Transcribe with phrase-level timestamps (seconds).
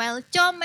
[0.00, 0.64] Welcome.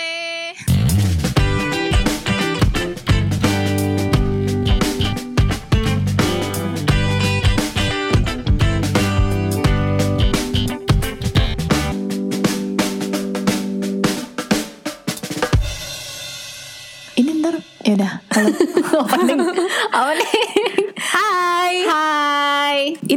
[17.20, 18.56] Ini ntar ya udah kalau
[19.04, 19.44] opening
[19.92, 20.55] apa nih?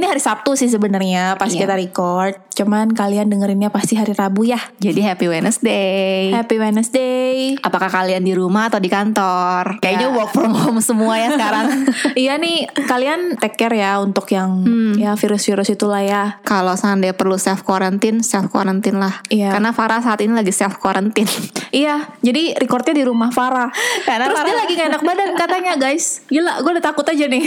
[0.09, 1.61] Hari Sabtu sih sebenarnya pas Iya.
[1.63, 2.35] kita record.
[2.51, 4.59] Cuman kalian dengerinnya pasti hari Rabu ya.
[4.77, 6.33] Jadi happy Wednesday.
[6.33, 7.55] Happy Wednesday.
[7.59, 9.79] Apakah kalian di rumah atau di kantor?
[9.79, 10.15] Kayaknya Ya.
[10.15, 11.87] work from home semua ya sekarang.
[12.19, 14.65] iya nih, kalian take care ya untuk yang
[14.95, 16.41] ya virus-virus itulah ya.
[16.43, 19.23] Kalau seandainya perlu self quarantine, self quarantine lah.
[19.29, 19.53] Iya.
[19.53, 21.29] Karena Farah saat ini lagi self quarantine.
[21.69, 23.69] Iya, jadi recordnya di rumah Farah.
[24.03, 26.25] Karena Terus dia Farah- lagi gak enak badan katanya guys.
[26.27, 27.45] Gila, gue udah takut aja nih.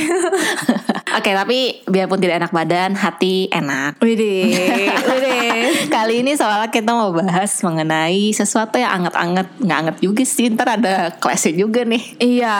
[1.17, 3.97] Oke, tapi biarpun tidak enak badan, hati enak.
[4.03, 4.53] Widih.
[5.95, 10.47] Kali ini soalnya kita mau bahas mengenai sesuatu yang anget-anget, nggak anget juga sih.
[10.51, 12.03] Ntar ada kelasnya juga nih.
[12.19, 12.57] Iya.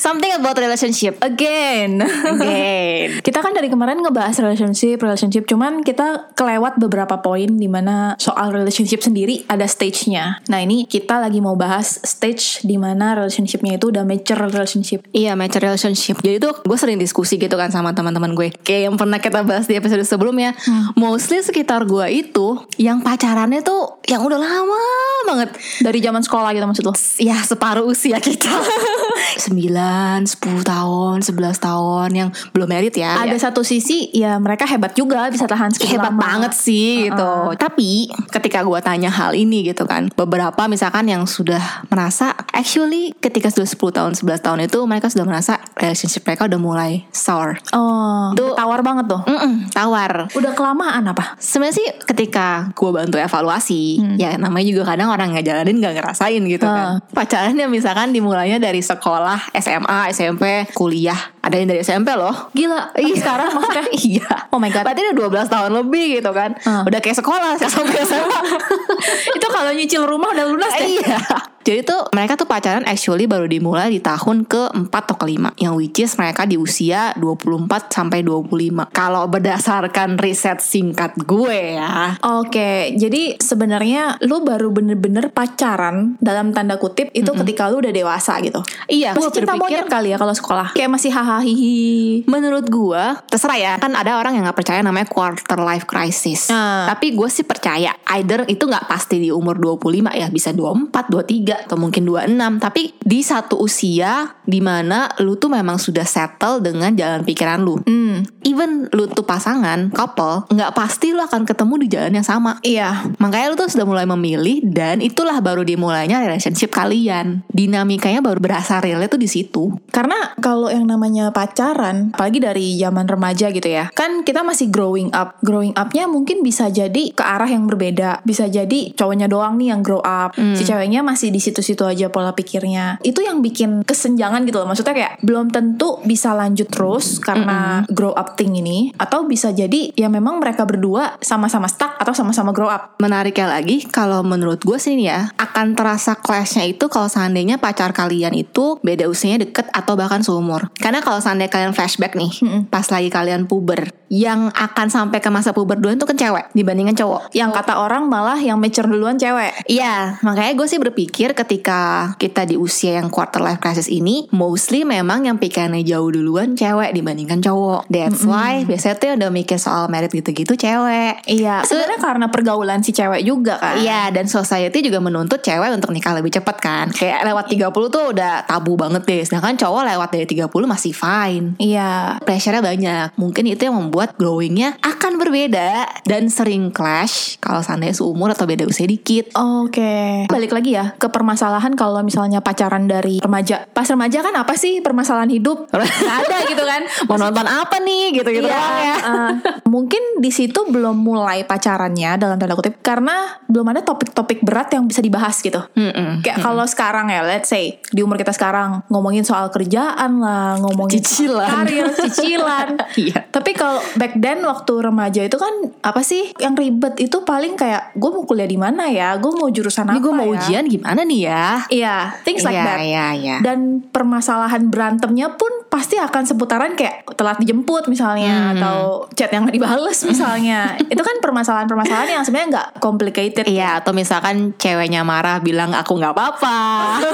[0.00, 1.20] Something about relationship.
[1.22, 2.02] Again.
[2.04, 3.08] Again.
[3.26, 8.52] Kita kan dari kemarin ngebahas relationship, relationship, cuman kita kelewat beberapa poin di mana soal
[8.52, 10.44] relationship sendiri ada stage-nya.
[10.48, 15.08] Nah ini kita lagi mau bahas stage di mana relationship-nya itu udah mature relationship.
[15.10, 16.20] Iya, mature relationship.
[16.20, 18.52] Jadi tuh gue sering diskusi gitu kan sama teman-teman gue.
[18.62, 20.54] Kayak yang pernah kita bahas di episode sebelumnya.
[20.94, 22.46] Mostly sekitar gue itu
[22.76, 24.82] yang pacarannya tuh yang udah lama
[25.24, 25.50] banget.
[25.80, 26.94] Dari zaman sekolah gitu maksud lo?
[27.16, 28.46] Ya separuh usia kita
[29.48, 34.92] 9, 10 tahun, 11 tahun Yang belum merit ya Ada satu sisi ya mereka hebat
[34.92, 36.20] juga bisa tahan segitu hebat lama.
[36.20, 37.32] banget sih gitu.
[37.56, 43.48] Tapi ketika gue tanya hal ini gitu kan, beberapa misalkan yang sudah merasa actually ketika
[43.48, 47.56] sudah 10 tahun 11 tahun itu mereka sudah merasa relationship mereka udah mulai sour.
[47.72, 48.52] Oh, Tuh.
[48.52, 49.23] tawar banget tuh.
[49.24, 50.28] Mm-mm, tawar.
[50.32, 51.36] Udah kelamaan apa?
[51.36, 56.42] Sebenarnya sih ketika gue bantu evaluasi, ya namanya juga kadang orang nggak jalanin nggak ngerasain
[56.44, 57.00] gitu kan.
[57.10, 61.18] Pacarannya misalkan dimulainya dari sekolah, SMA, SMP, kuliah.
[61.44, 62.48] Ada yang dari SMP loh.
[62.56, 64.30] Gila, tapi sekarang maksudnya iya.
[64.48, 64.84] Oh my God.
[64.88, 66.56] Berarti udah 12 tahun lebih gitu kan.
[66.64, 66.88] Ah.
[66.88, 68.40] Udah kayak sekolah sampai SMA.
[69.36, 71.00] itu kalau nyicil rumah udah lunas deh.
[71.04, 71.20] iya.
[71.64, 75.98] Jadi tuh mereka tuh pacaran actually baru dimulai di tahun ke-4 atau ke-5 Yang which
[76.04, 78.52] is mereka di usia 24 sampai 25
[78.92, 86.80] Kalau berdasarkan riset singkat gue ya Oke, jadi sebenarnya lu baru bener-bener pacaran dalam tanda
[86.80, 88.64] kutip itu ketika lu udah dewasa gitu.
[88.88, 90.72] Iya, Masih cinta berpikir monyet kali ya kalau sekolah.
[90.72, 92.24] Kayak masih hahaha hihi.
[92.24, 93.72] Menurut gue, terserah ya.
[93.76, 96.48] Kan ada orang yang nggak percaya namanya quarter life crisis.
[96.48, 96.88] Ah.
[96.90, 97.92] Tapi gue sih percaya.
[98.16, 102.64] Either itu nggak pasti di umur 25 ya, bisa 24, 23 atau mungkin 26.
[102.64, 107.76] Tapi di satu usia di mana lu tuh memang sudah settle dengan jalan pikiran lu.
[107.84, 112.58] Hmm, Even lu tuh pasangan, couple, nggak pasti lu akan ketemu di jalan yang sama.
[112.64, 113.06] iya.
[113.20, 117.44] Makanya lu tuh sudah mulai memilih dan itulah baru dimulainya relationship kalian.
[117.50, 119.74] Dinamikanya baru berasa realnya tuh di situ.
[119.90, 125.10] Karena kalau yang namanya pacaran, apalagi dari zaman remaja gitu ya, kan kita masih growing
[125.12, 125.36] up.
[125.42, 128.22] Growing upnya mungkin bisa jadi ke arah yang berbeda.
[128.22, 130.36] Bisa jadi cowoknya doang nih yang grow up.
[130.36, 133.02] Si ceweknya masih di situ-situ aja pola pikirnya.
[133.02, 134.68] Itu yang bikin kesenjangan gitu loh.
[134.70, 138.93] Maksudnya kayak belum tentu bisa lanjut terus karena grow up thing ini.
[138.96, 142.96] Atau bisa jadi ya memang mereka berdua sama-sama stuck atau sama-sama grow up.
[143.00, 148.36] Menariknya lagi, kalau menurut gue sih ya, akan terasa clashnya itu kalau seandainya pacar kalian
[148.36, 150.68] itu beda usianya deket atau bahkan seumur.
[150.78, 152.30] Karena kalau seandainya kalian flashback nih,
[152.68, 156.94] pas lagi kalian puber, yang akan sampai ke masa puber duluan tuh kan cewek dibandingkan
[156.94, 157.34] cowok.
[157.34, 159.66] Yang kata orang malah yang mature duluan cewek.
[159.66, 164.86] Iya, makanya gue sih berpikir ketika kita di usia yang quarter life crisis ini, mostly
[164.86, 167.90] memang yang pikirannya jauh duluan cewek dibandingkan cowok.
[167.90, 171.24] That's why biasanya tuh yang udah mikir soal merit gitu-gitu cewek.
[171.24, 173.80] Iya, sebenarnya karena pergaulan si cewek juga kan.
[173.80, 176.86] Iya, dan society juga menuntut cewek untuk nikah lebih cepat kan.
[176.92, 179.22] Kayak lewat 30 tuh udah tabu banget deh.
[179.24, 181.56] Sedangkan cowok lewat dari 30 masih fine.
[181.56, 182.20] Iya.
[182.20, 183.08] Pressure-nya banyak.
[183.16, 188.68] Mungkin itu yang membuat growingnya akan berbeda dan sering clash kalau seandainya seumur atau beda
[188.68, 189.32] usia dikit.
[189.38, 190.28] Oke.
[190.28, 193.64] Balik lagi ya ke permasalahan kalau misalnya pacaran dari remaja.
[193.72, 195.68] Pas remaja kan apa sih permasalahan hidup?
[195.72, 196.82] Nggak ada gitu kan.
[197.06, 198.96] Mau nonton apa nih gitu-gitu Iya, doang ya.
[198.96, 199.30] eh,
[199.64, 203.12] mungkin di situ belum mulai pacarannya dalam tanda kutip karena
[203.44, 205.60] belum ada topik-topik berat yang bisa dibahas gitu.
[205.72, 206.20] Mm-mm.
[206.20, 210.98] Kayak kalau sekarang ya, let's say di umur kita sekarang ngomongin soal kerjaan lah, ngomongin
[210.98, 211.46] Cicilan.
[211.46, 212.68] karir, cicilan.
[212.94, 213.26] Iya.
[213.26, 215.50] Tapi kalau back then waktu remaja itu kan
[215.80, 219.48] apa sih yang ribet itu paling kayak gue mau kuliah di mana ya, gue mau
[219.48, 220.32] jurusan Ini apa gue mau ya?
[220.36, 221.44] ujian gimana nih ya?
[221.68, 222.78] Iya, things like Iya, that.
[222.80, 223.36] iya, iya.
[223.40, 228.53] Dan permasalahan berantemnya pun pasti akan seputaran kayak telat dijemput misalnya Hmm.
[228.58, 230.74] Atau chat yang gak dibales misalnya.
[230.92, 233.44] itu kan permasalahan-permasalahan yang sebenarnya nggak complicated.
[233.48, 236.58] Iya atau misalkan ceweknya marah bilang aku nggak apa-apa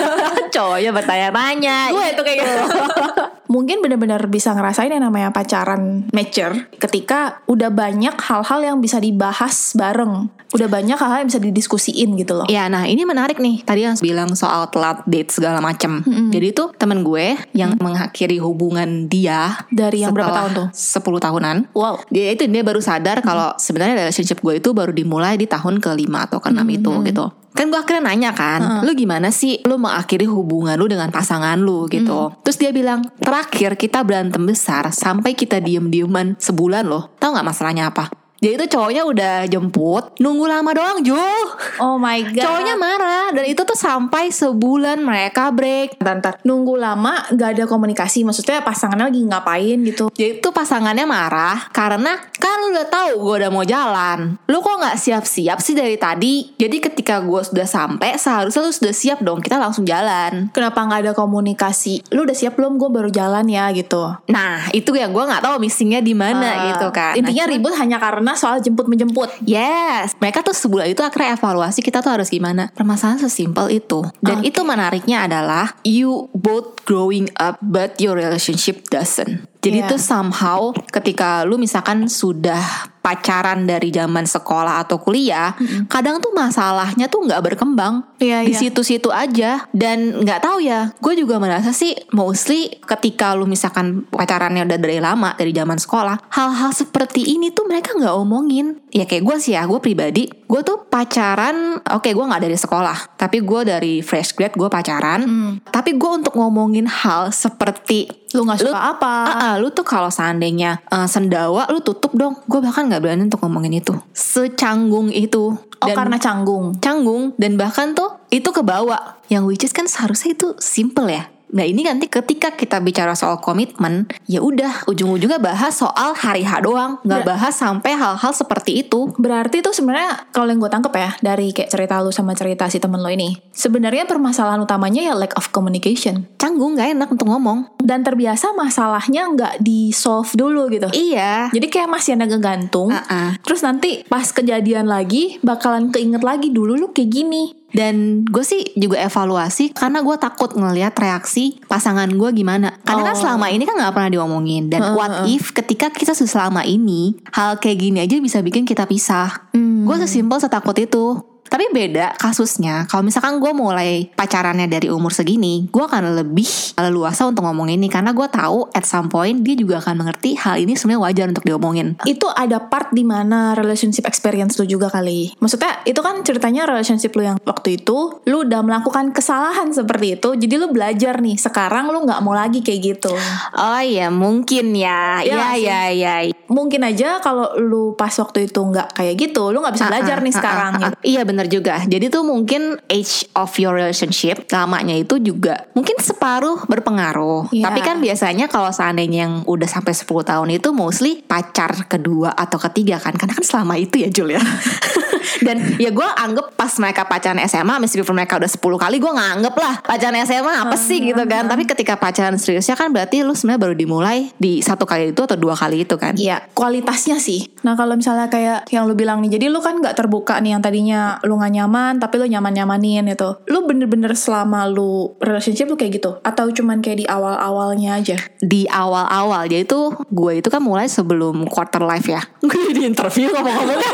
[0.55, 2.63] Cowoknya bertanya-tanya Gue itu kayak gitu.
[3.55, 9.75] Mungkin benar-benar bisa ngerasain yang namanya pacaran mature ketika udah banyak hal-hal yang bisa dibahas
[9.75, 10.31] bareng.
[10.55, 12.47] Udah banyak hal-hal yang bisa didiskusiin gitu loh.
[12.47, 13.63] Ya, nah ini menarik nih.
[13.67, 16.03] Tadi yang bilang soal telat date segala macem.
[16.31, 20.67] Jadi itu temen gue yang mengakhiri hubungan dia Dari yang berapa tahun tuh?
[20.71, 21.71] 10 tahunan.
[21.73, 22.03] Wow.
[22.11, 26.27] Dia itu dia baru sadar kalau sebenarnya relationship gue itu baru dimulai di tahun kelima
[26.27, 27.31] atau keenam itu gitu.
[27.51, 31.91] Kan gue akhirnya nanya kan, lu gimana sih lu mengakhiri hubungan lu dengan pasangan lu
[31.91, 32.31] gitu.
[32.47, 37.11] Terus dia bilang, terakhir kita berantem besar sampai kita diem-dieman sebulan loh.
[37.19, 38.11] Tahu nggak masalahnya apa?
[38.41, 41.45] Jadi itu cowoknya udah jemput, nunggu lama doang Jul.
[41.77, 42.41] Oh my god.
[42.41, 46.01] Cowoknya marah dan itu tuh sampai sebulan mereka break.
[46.01, 46.41] Bentar.
[46.41, 52.17] Nunggu lama gak ada komunikasi Maksudnya pasangannya lagi ngapain gitu Jadi tuh pasangannya marah karena
[52.41, 54.41] kan lu udah tahu gue udah mau jalan.
[54.49, 56.57] Lu kok nggak siap-siap sih dari tadi?
[56.57, 60.49] Jadi ketika gue sudah sampai seharusnya lu sudah siap dong kita langsung jalan.
[60.57, 64.97] Kenapa gak ada komunikasi Lu udah siap belum gue baru jalan ya gitu Nah itu
[64.97, 67.13] yang gue nggak tahu missingnya di mana Ah, gitu kan.
[67.21, 71.83] Intinya Nah, ribut hanya karena soal jemput menjemput Yes, mereka tuh sebulan itu akhirnya evaluasi
[71.83, 72.71] kita tuh harus gimana.
[72.73, 74.07] Permasalahan sesimpel itu.
[74.23, 74.55] Dan Oke.
[74.55, 79.50] itu menariknya adalah you both growing up but your relationship doesn't.
[79.61, 79.89] Jadi Iya.
[79.93, 85.57] tuh somehow ketika lu misalkan sudah pacaran dari zaman sekolah atau kuliah,
[85.89, 88.61] kadang tuh masalahnya tuh nggak berkembang Iya, di iya.
[88.61, 90.93] situ-situ aja dan nggak tahu ya.
[91.01, 96.29] Gue juga merasa sih mostly ketika lu misalkan pacarannya udah dari lama dari zaman sekolah,
[96.33, 98.81] hal-hal seperti ini tuh mereka nggak omongin.
[98.93, 103.15] Ya kayak gue sih ya, gue pribadi, gue tuh pacaran, oke gue nggak dari sekolah,
[103.15, 105.23] tapi gue dari fresh grad gue pacaran.
[105.63, 109.83] Tapi gue untuk ngomongin hal seperti Lu gak suka Lu- apa Ah, ah, lu tuh
[109.83, 112.39] kalau seandainya eh, sendawa lu tutup dong.
[112.47, 113.91] Gue bahkan nggak berani untuk ngomongin itu.
[114.15, 115.55] Secanggung itu.
[115.81, 119.19] Oh Dan- karena canggung canggung dan bahkan tuh itu kebawa.
[119.31, 121.27] Yang which is kan seharusnya itu simple ya.
[121.51, 126.63] Nah ini nanti ketika kita bicara soal komitmen, ya udah ujung-ujungnya bahas soal hari H
[126.63, 129.11] doang, nggak bahas sampai hal-hal seperti itu.
[129.19, 132.79] Berarti tuh sebenarnya kalau yang gue tangkep ya dari kayak cerita lu sama cerita si
[132.79, 137.69] temen lo ini, sebenarnya permasalahan utamanya ya lack of communication Canggung nggak enak untuk ngomong.
[137.81, 140.89] dan terbiasa masalahnya nggak di solve dulu gitu.
[140.95, 141.51] Iya.
[141.51, 142.95] Jadi kayak masih ada ngegantung.
[142.95, 143.35] Ah-ah.
[143.43, 147.60] Terus nanti pas kejadian lagi bakalan keinget lagi dulu lu kayak gini.
[147.71, 152.75] Dan gue sih juga evaluasi karena gue takut ngelihat reaksi pasangan gue gimana.
[152.83, 153.21] Karena kan Oh.
[153.23, 154.67] selama ini kan nggak pernah diomongin.
[154.67, 158.85] Dan Heeh, what if ketika kita selama ini hal kayak gini aja bisa bikin kita
[158.85, 159.51] pisah.
[159.55, 159.87] Hmm.
[159.87, 161.30] Gue sesimpel setakut itu.
[161.51, 162.87] Tapi beda kasusnya.
[162.87, 166.47] Kalau misalkan gue mulai pacarannya dari umur segini, gue akan lebih
[166.79, 170.57] leluasa untuk ngomong ini karena gue tahu at some point dia juga akan mengerti hal
[170.57, 171.99] ini sebenarnya wajar untuk diomongin.
[172.07, 175.35] Itu ada part di mana relationship experience lu juga kali.
[175.43, 180.39] Maksudnya itu kan ceritanya relationship lu yang waktu itu lu udah melakukan kesalahan seperti itu.
[180.39, 181.35] Jadi lu belajar nih.
[181.35, 183.11] Sekarang lu nggak mau lagi kayak gitu.
[183.59, 185.19] Oh iya mungkin ya.
[185.21, 186.15] Iya Iya iya iya.
[186.47, 190.23] Mungkin aja kalau lu pas waktu itu nggak kayak gitu, lu nggak bisa belajar Ah,
[190.23, 190.73] nih ah, sekarang.
[190.73, 190.97] ah, ah, gitu.
[191.03, 191.81] Iya bener juga.
[191.89, 197.49] Jadi tuh mungkin age of your relationship lamanya itu juga mungkin separuh berpengaruh.
[197.49, 197.73] Iya.
[197.73, 202.61] Tapi kan biasanya kalau seandainya yang udah sampai 10 tahun itu mostly pacar kedua atau
[202.61, 203.17] ketiga kan.
[203.17, 204.43] Karena kan selama itu ya Jul ya.
[205.47, 209.31] Dan ya gue anggap pas mereka pacaran SMA meskipun mereka udah 10 kali gue nggak
[209.41, 211.47] anggap lah pacaran SMA apa sih gitu kan.
[211.47, 215.37] Tapi ketika pacaran seriusnya kan berarti lu sebenarnya baru dimulai di satu kali itu atau
[215.37, 216.17] dua kali itu kan.
[216.17, 217.51] Iya, kualitasnya sih.
[217.67, 220.63] Nah kalau misalnya kayak yang lu bilang nih, jadi lu kan nggak terbuka nih yang
[220.63, 223.31] tadinya lu nggak nyaman, tapi lu nyaman nyamanin itu.
[223.49, 228.19] Lu bener-bener selama lu relationship lu kayak gitu, atau cuman kayak di awal-awalnya aja?
[228.41, 233.29] di awal-awal jadi tuh gue itu kan mulai sebelum quarter life ya gue di interview
[233.31, 233.91] ngomong-ngomongnya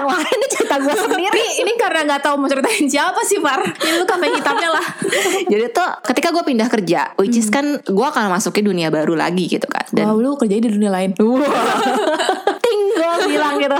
[0.00, 3.38] orang lain ini cerita gue sendiri Ini ini karena nggak tahu mau ceritain siapa sih
[3.38, 3.60] Far.
[3.62, 4.84] Ini lu kambing hitamnya lah.
[5.52, 9.48] jadi tuh ketika gue pindah kerja which is kan gue akan masukin dunia baru lagi
[9.48, 11.10] gitu kan dan Wow, lu kerjanya di dunia lain.
[12.64, 13.78] tinggal bilang gitu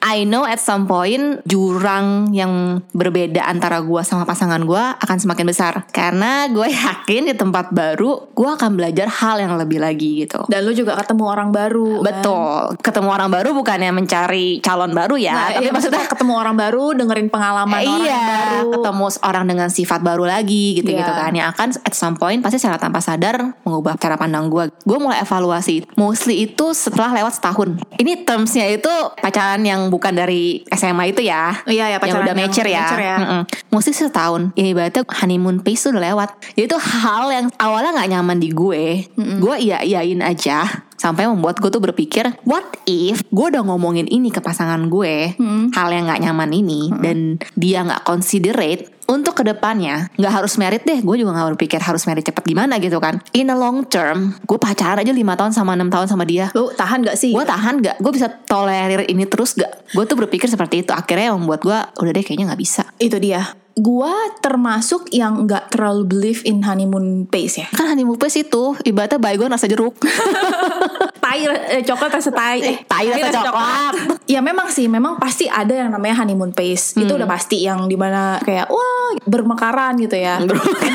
[0.00, 5.46] I know at some point jurang yang berbeda antara gue sama pasangan gue akan semakin
[5.46, 10.46] besar karena gue yakin di tempat baru gue akan belajar hal yang lebih lagi gitu
[10.46, 12.00] Dan lu juga ketemu orang baru.
[12.00, 12.04] kan?
[12.08, 16.54] Betul, ketemu orang baru bukannya mencari calon baru ya, Nah, tapi iya, maksudnya ketemu orang
[16.54, 18.70] baru, dengerin pengalaman orang iya, yang baru.
[18.74, 21.20] ketemu orang dengan sifat baru lagi gitu-gitu Iya.
[21.20, 24.70] kan yang akan at some point pasti secara tanpa sadar mengubah cara pandang gue.
[24.82, 27.78] Gue mulai evaluasi, mostly itu setelah lewat setahun.
[27.96, 31.52] Ini termsnya itu pacaran yang bukan dari SMA itu ya.
[31.64, 32.84] Iya, ya, yang pacaran udah yang mature ya.
[32.84, 33.16] mature ya.
[33.18, 33.42] Mm-mm.
[33.72, 34.42] Mesti setahun.
[34.54, 36.30] Ini ibaratnya honeymoon phase udah lewat.
[36.56, 38.84] Jadi itu hal yang awalnya nggak nyaman di gue.
[39.16, 44.34] Gue iya iyain aja sampai membuat gue tuh berpikir what if gue udah ngomongin ini
[44.34, 45.38] ke pasangan gue
[45.72, 50.84] hal yang nggak nyaman ini dan dia nggak considerate untuk ke depannya nggak harus merit
[50.84, 54.36] deh gue juga nggak berpikir harus merit cepet gimana gitu kan in a long term
[54.44, 57.32] gue pacaran aja lima tahun sama enam tahun sama dia Lu tahan gak sih?
[57.32, 61.32] gue tahan gak gue bisa tolerir ini terus gak gue tuh berpikir seperti itu akhirnya
[61.32, 63.42] yang membuat gue udah deh kayaknya nggak bisa Itu dia.
[63.78, 64.10] Gua
[64.42, 67.70] termasuk yang nggak terlalu believe in honeymoon phase ya.
[67.70, 69.94] kan honeymoon phase itu ibaratnya baygon rasa jeruk
[71.22, 72.58] Tai eh, coklat rasa tai.
[72.58, 73.92] Eh, tai rasa coklat.
[74.24, 76.96] ya memang sih, memang pasti ada yang namanya honeymoon phase.
[76.96, 80.42] Itu udah pasti yang di mana kayak wah bermekaran gitu ya.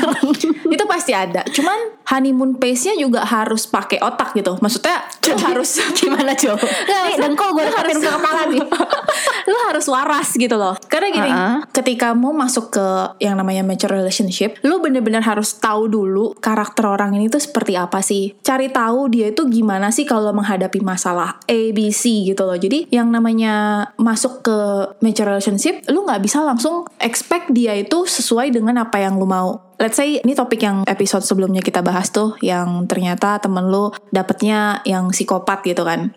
[0.74, 1.42] itu pasti ada.
[1.48, 4.56] Cuman honeymoon phase-nya juga harus pakai otak gitu.
[4.60, 6.68] Maksudnya lu harus gimana coba
[7.14, 8.62] nih dengkul gue lu harus ke kepala nih
[9.50, 11.58] lu harus waras gitu loh karena gini Uh-uh.
[11.72, 12.86] ketika mau masuk ke
[13.24, 18.00] yang namanya mature relationship lu bener-bener harus tahu dulu karakter orang ini tuh seperti apa
[18.04, 22.56] sih cari tahu dia itu gimana sih kalau menghadapi masalah A B C gitu loh
[22.56, 24.58] jadi yang namanya masuk ke
[25.00, 29.60] mature relationship lu nggak bisa langsung expect dia itu sesuai dengan apa yang lu mau.
[29.74, 34.78] Let's say ini topik yang episode sebelumnya kita bahas tuh yang ternyata temen lu dapetnya
[34.86, 36.14] yang psikopat gitu kan.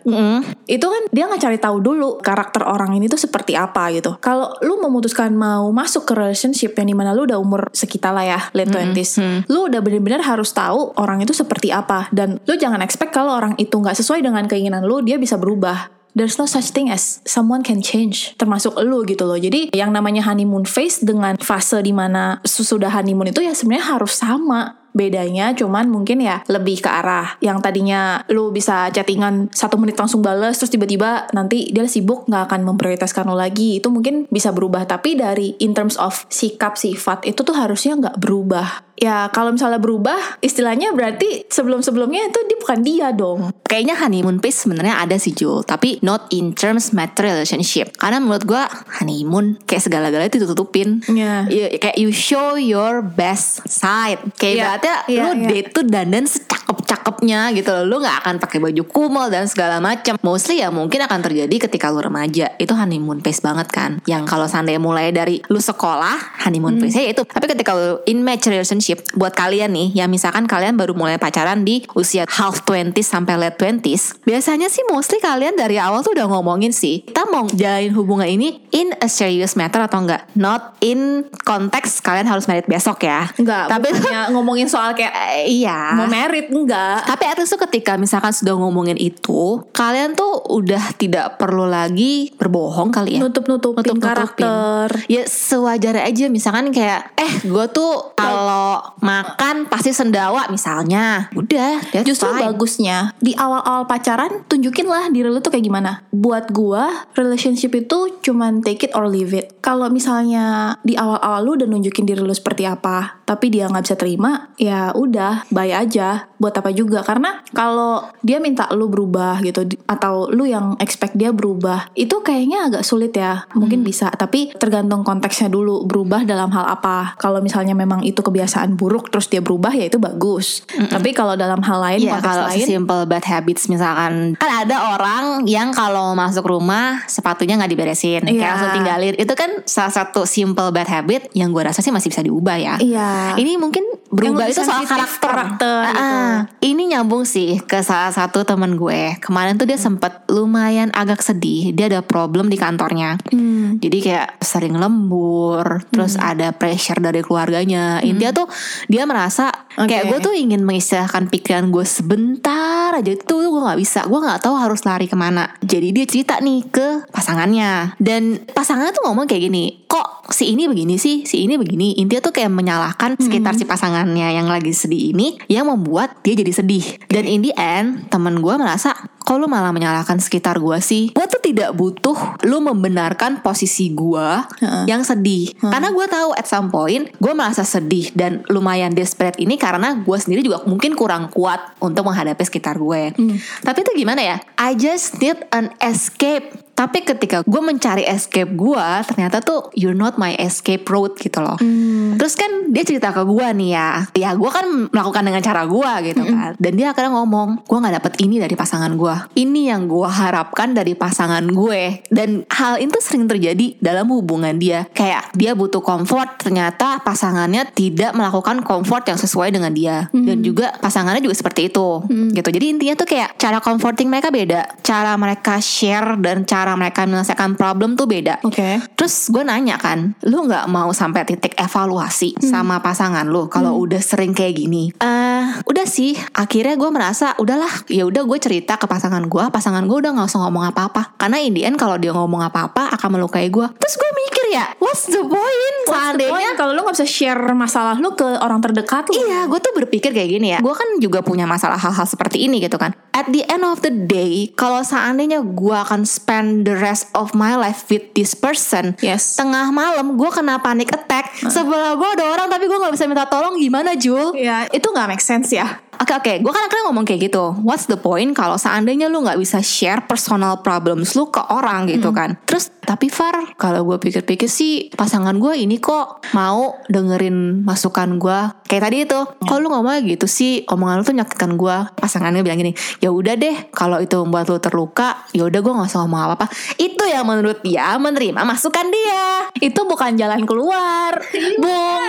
[0.70, 4.14] Itu kan dia nggak cari tahu dulu karakter orang ini tuh seperti apa gitu.
[4.22, 8.24] Kalau lu memutuskan mau masuk ke relationship yang di mana lu udah umur sekitar lah
[8.30, 9.18] ya late twenties,
[9.50, 12.06] lu udah bener-bener harus tahu orang itu seperti apa.
[12.14, 15.97] Dan lu jangan expect kalau orang itu nggak sesuai dengan keinginan lu dia bisa berubah.
[16.16, 19.38] There's no such thing as someone can change, termasuk lu gitu loh.
[19.38, 24.16] Jadi yang namanya honeymoon phase dengan fase di mana sesudah honeymoon itu ya sebenarnya harus
[24.18, 29.96] sama bedanya cuman mungkin ya lebih ke arah yang tadinya lu bisa chattingan satu menit
[29.96, 34.50] langsung bales terus tiba-tiba nanti dia sibuk nggak akan memprioritaskan lo lagi itu mungkin bisa
[34.50, 39.54] berubah tapi dari in terms of sikap sifat itu tuh harusnya nggak berubah ya kalau
[39.54, 45.20] misalnya berubah istilahnya berarti sebelum-sebelumnya itu dia bukan dia dong Kayaknya honeymoon phase sebenarnya ada
[45.20, 47.92] sih Jul, tapi not in terms matter relationship.
[48.00, 48.64] Karena menurut gua
[48.96, 51.04] honeymoon kayak segala-galanya itu ditutupin.
[51.04, 51.44] Iya.
[51.52, 54.24] Ya, kayak you show your best side.
[54.40, 55.48] Kayak Iya, ibaratnya iya, lu iya.
[55.50, 57.84] date tuh dandan secakep-cakepnya gitu loh.
[57.84, 60.14] Lu nggak akan pakai baju kumel dan segala macam.
[60.22, 62.54] Mostly ya mungkin akan terjadi ketika lu remaja.
[62.56, 63.98] Itu honeymoon phase banget kan.
[64.06, 66.82] Yang kalau seandainya mulai dari lu sekolah, honeymoon Hmm.
[66.86, 67.22] phase ya itu.
[67.26, 71.66] Tapi ketika lu in match relationship, buat kalian nih, yang misalkan kalian baru mulai pacaran
[71.66, 76.28] di usia half 20 sampai late 20s, biasanya sih mostly kalian dari awal tuh udah
[76.30, 80.28] ngomongin sih, kita mau jalin hubungan ini in a serious matter atau enggak?
[80.38, 83.26] Not in konteks kalian harus married besok ya.
[83.40, 84.22] Enggak, Tapi bukannya
[84.68, 85.96] ngomongin soal kayak Eh, iya.
[85.96, 90.92] mau merit enggak Tapi at least tuh ketika misalkan sudah ngomongin itu, kalian tuh udah
[90.94, 93.20] tidak perlu lagi berbohong kali ya.
[93.20, 94.04] nutup-nutupin Nutup-nutupin.
[94.04, 101.32] karakter Ya sewajarnya aja misalkan kayak eh gue tuh kalau makan pasti sendawa misalnya.
[101.32, 102.44] Udah, Justru fine.
[102.46, 106.02] bagusnya di awal-awal pacaran tunjukin lah diri lu tuh kayak gimana.
[106.10, 109.56] Buat gua relationship itu cuman take it or leave it.
[109.60, 113.96] Kalau misalnya di awal-awal lu udah nunjukin diri lu seperti apa, tapi dia nggak bisa
[114.00, 116.32] terima, ya udah bye aja.
[116.40, 117.04] Buat apa juga?
[117.04, 122.72] Karena kalau dia minta lu berubah gitu atau lu yang expect dia berubah, itu kayaknya
[122.72, 123.44] agak sulit ya.
[123.52, 127.18] Mungkin bisa, tapi tergantung konteksnya dulu berubah dalam hal apa.
[127.20, 130.64] Kalau misalnya memang itu kebiasaan buruk terus dia berubah ya itu bagus.
[130.88, 134.94] Tapi kalau dalam hal lain Iya konteks kalau lain simple bad habits misalkan kan ada
[134.94, 138.38] orang yang kalau masuk rumah sepatunya nggak diberesin Iya.
[138.38, 142.08] kayak langsung tinggalin itu kan salah satu simple bad habit yang gue rasa sih masih
[142.14, 142.74] bisa diubah ya.
[142.78, 143.10] Iya.
[143.38, 145.30] Ini mungkin berubah itu soal karakter.
[145.30, 146.02] karakter Ah, gitu.
[146.02, 146.36] ah.
[146.64, 149.16] Ini nyambung sih ke salah satu temen gue.
[149.20, 151.72] Kemarin tuh dia sempet lumayan agak sedih.
[151.76, 153.20] Dia ada problem di kantornya.
[153.28, 153.76] Hmm.
[153.78, 158.00] Jadi kayak sering lembur, terus ada pressure dari keluarganya.
[158.00, 158.48] Intinya tuh
[158.88, 160.10] dia merasa kayak Oke.
[160.10, 164.00] gue tuh ingin mengistilahkan pikiran gue sebentar aja itu tuh gue nggak bisa.
[164.08, 165.52] Gue nggak tahu harus lari ke mana.
[165.60, 170.66] Jadi dia cerita nih ke pasangannya dan pasangannya tuh ngomong kayak gini, kok si ini
[170.66, 172.00] begini sih, si ini begini.
[172.00, 173.64] Intinya tuh kayak menyalahkan sekitar si
[173.98, 177.02] pasangannya yang lagi sedih ini yang membuat dia jadi sedih.
[177.10, 181.10] Dan in the end temen gue merasa kok lu malah menyalahkan sekitar gue sih.
[181.10, 184.28] Gue tuh tidak butuh lu membenarkan posisi gue
[184.62, 184.86] Heeh.
[184.86, 185.50] yang sedih.
[185.58, 190.18] Karena gue tahu at some point gue merasa sedih dan lumayan desperate ini karena gue
[190.22, 193.18] sendiri juga mungkin kurang kuat untuk menghadapi sekitar gue.
[193.66, 194.36] Tapi itu gimana ya?
[194.62, 200.14] I just need an escape Tapi ketika gue mencari escape gue, ternyata tuh you're not
[200.14, 201.58] my escape road gitu loh.
[201.58, 202.14] Hmm.
[202.14, 205.92] Terus kan dia cerita ke gue nih ya, ya gue kan melakukan dengan cara gue
[206.14, 206.54] gitu kan.
[206.54, 209.14] Dan dia akhirnya ngomong, gue nggak dapet ini dari pasangan gue.
[209.34, 212.06] Ini yang gue harapkan dari pasangan gue.
[212.14, 214.86] Dan hal itu sering terjadi dalam hubungan dia.
[214.94, 220.06] Kayak dia butuh comfort, ternyata pasangannya tidak melakukan comfort yang sesuai dengan dia.
[220.12, 222.04] Dan juga pasangannya juga seperti itu,
[222.36, 222.48] gitu.
[222.52, 227.54] Jadi intinya tuh kayak cara comforting mereka beda, cara mereka share dan cara mereka menyelesaikan
[227.54, 228.42] problem tuh beda.
[228.42, 228.82] Oke.
[228.98, 234.02] Terus gue nanya kan, lu nggak mau sampai titik evaluasi sama pasangan lu kalau udah
[234.02, 234.90] sering kayak gini?
[234.98, 236.18] Eh, udah sih.
[236.34, 240.28] Akhirnya gue merasa udahlah, ya udah gue cerita ke pasangan gue, pasangan gue udah nggak
[240.28, 241.14] usah ngomong apa-apa.
[241.16, 243.66] Karena in the end kalau dia ngomong apa-apa akan melukai gue.
[243.78, 245.76] Terus gue mikir ya, what's the point?
[245.88, 249.16] Seandainya kalau lu gak bisa share masalah lu ke orang terdekat lu?
[249.16, 250.58] Iya, gue tuh berpikir kayak gini ya.
[250.60, 252.92] Gue kan juga punya masalah hal-hal seperti ini gitu kan.
[253.18, 257.58] At the end of the day, kalau seandainya gue akan spend the rest of my
[257.58, 259.34] life with this person, Yes.
[259.34, 261.34] tengah malam gue kena panic attack.
[261.42, 264.38] Sebelah gue ada orang tapi gue nggak bisa minta tolong gimana Jul?
[264.38, 265.82] Ya, itu gak make sense ya.
[265.98, 267.58] Oke oke, gue kan kadang ngomong kayak gitu.
[267.66, 272.14] What's the point kalau seandainya lu nggak bisa share personal problems lu ke orang gitu
[272.14, 272.38] kan?
[272.46, 278.40] Terus tapi Far, kalau gue pikir-pikir sih pasangan gue ini kok mau dengerin masukan gue.
[278.64, 281.76] Kayak tadi itu, kalau lu ngomong gitu sih, omongan lu tuh nyakitkan gue.
[282.00, 282.72] Pasangannya bilang gini,
[283.04, 286.46] ya udah deh, kalau itu membuat lu terluka, ya udah gue nggak usah ngomong apa-apa.
[286.80, 289.52] Itu yang menurut dia menerima masukan dia.
[289.60, 291.20] Itu bukan jalan keluar.
[291.60, 292.04] Bung.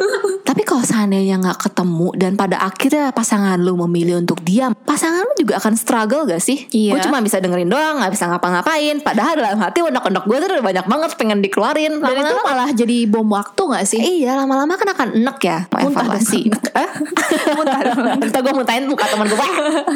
[0.48, 5.32] Tapi kalau seandainya nggak ketemu dan pada akhirnya pasangan lu memilih untuk diam, pasangan lu
[5.38, 6.66] juga akan struggle gak sih?
[6.74, 6.98] Iya.
[6.98, 8.98] Gue cuma bisa dengerin doang, nggak bisa ngapa-ngapain.
[8.98, 12.02] Padahal dalam hati unek-unek gue tuh udah banyak banget pengen dikeluarin.
[12.02, 14.02] Dan itu Lama-lama- malah jadi bom waktu gak sih?
[14.02, 16.40] Iya lama-lama kan akan enek ya Mau Muntah evaluasi.
[17.56, 17.80] Muntah
[18.28, 19.38] Ntar gue muntahin muka temen gue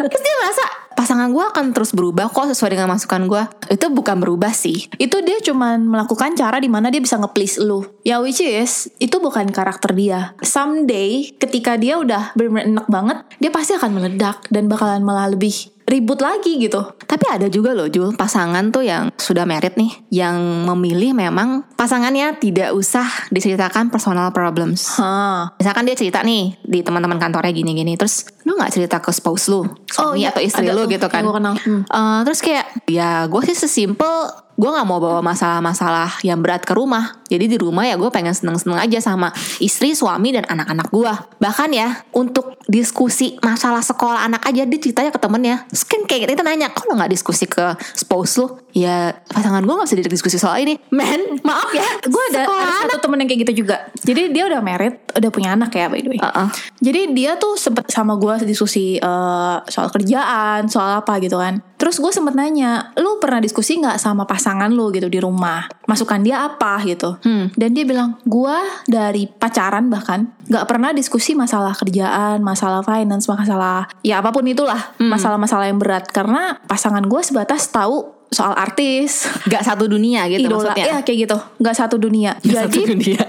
[0.07, 4.19] Terus dia merasa Pasangan gue akan terus berubah kok Sesuai dengan masukan gue Itu bukan
[4.19, 8.43] berubah sih Itu dia cuman melakukan cara di mana dia bisa nge-please lu Ya which
[8.43, 10.35] is Itu bukan karakter dia
[10.69, 15.73] Someday Ketika dia udah bener-bener enak banget Dia pasti akan meledak Dan bakalan malah lebih
[15.89, 16.79] ribut lagi gitu
[17.09, 20.37] Tapi ada juga loh Jul Pasangan tuh yang sudah married nih Yang
[20.69, 25.57] memilih memang Pasangannya tidak usah diceritakan personal problems Hah.
[25.57, 29.65] Misalkan dia cerita nih Di teman-teman kantornya gini-gini Terus lu gak cerita ke spouse lu
[29.89, 31.57] Suami iya, atau istri lu gitu kan kenal.
[31.57, 31.83] Hmm.
[31.89, 34.29] Eh, Terus kayak Ya gue sih sesimpel
[34.59, 37.23] gue nggak mau bawa masalah-masalah yang berat ke rumah.
[37.31, 39.31] Jadi di rumah ya gue pengen seneng-seneng aja sama
[39.63, 41.13] istri, suami dan anak-anak gue.
[41.39, 45.65] Bahkan ya untuk diskusi masalah sekolah anak aja dia ceritanya ke temennya.
[45.73, 48.61] Terus kan kayak kita nanya, kok lo nggak diskusi ke spouse lu?
[48.77, 50.77] Ya pasangan gue nggak bisa diskusi soal ini.
[50.93, 52.93] Men, maaf ya, Gue ada, sekolah ada anak.
[52.93, 55.99] satu temen yang kayak gitu juga Jadi dia udah married Udah punya anak ya by
[56.05, 56.47] the way Uh-uh.
[56.79, 61.65] Jadi dia tuh sempet sama gue diskusi eh, soal kerjaan, soal apa gitu kan.
[61.89, 65.73] Terus gue sempet nanya, lu pernah diskusi nggak sama pasangan lu gitu di rumah?
[65.89, 67.17] Masukan dia apa gitu?
[67.25, 67.49] Hmm.
[67.57, 73.89] Dan dia bilang, gue dari pacaran bahkan nggak pernah diskusi masalah kerjaan, masalah finance, masalah
[74.05, 76.05] ya apa pun itulah, masalah-masalah yang berat.
[76.13, 80.85] Karena pasangan gue sebatas tahu soal artis, Gak satu dunia gitu idola, maksudnya.
[80.85, 82.37] ya kayak gitu, nggak satu dunia.
[82.45, 83.23] Satu Jadi dunia.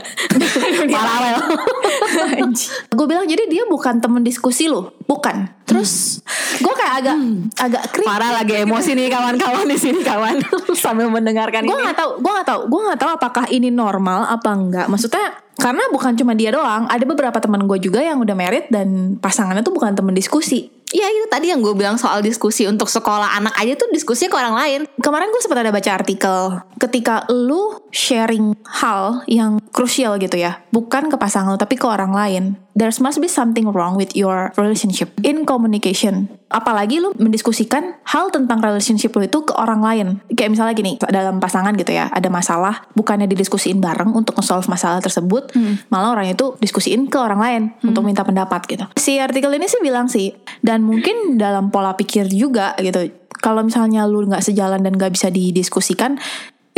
[0.95, 1.37] Paralel.
[2.89, 5.47] gue bilang jadi dia bukan temen diskusi lo bukan.
[5.63, 6.19] Terus
[6.59, 7.15] gue kayak agak
[7.57, 10.35] agak krik Parah lagi emosi nih kawan-kawan di sini kawan.
[10.83, 11.83] Sambil mendengarkan gue ini.
[11.85, 12.61] nggak tahu gue nggak tahu.
[12.67, 17.03] Gue nggak tahu apakah ini normal apa enggak maksudnya karena bukan cuma dia doang ada
[17.03, 21.29] beberapa teman gue juga yang udah married dan pasangannya tuh bukan temen diskusi Ya itu
[21.29, 24.81] tadi yang gue bilang soal diskusi untuk sekolah anak aja tuh diskusi ke orang lain.
[24.99, 31.11] kemarin gue sempat ada baca artikel ketika lu sharing hal yang krusial gitu ya bukan
[31.11, 32.43] ke pasangan lu tapi ke orang lain
[32.79, 36.31] there must be something wrong with your relationship in communication.
[36.49, 40.07] Apalagi lu mendiskusikan hal tentang relationship lu itu ke orang lain.
[40.31, 45.03] Kayak misalnya gini dalam pasangan gitu ya ada masalah bukannya didiskusiin bareng untuk nge-solve masalah
[45.03, 45.51] tersebut
[45.91, 48.87] malah orang itu diskusiin ke orang lain untuk minta pendapat gitu.
[48.95, 50.31] Si artikel ini sih bilang sih
[50.63, 55.29] dan mungkin dalam pola pikir juga gitu kalau misalnya lu nggak sejalan dan nggak bisa
[55.29, 56.19] didiskusikan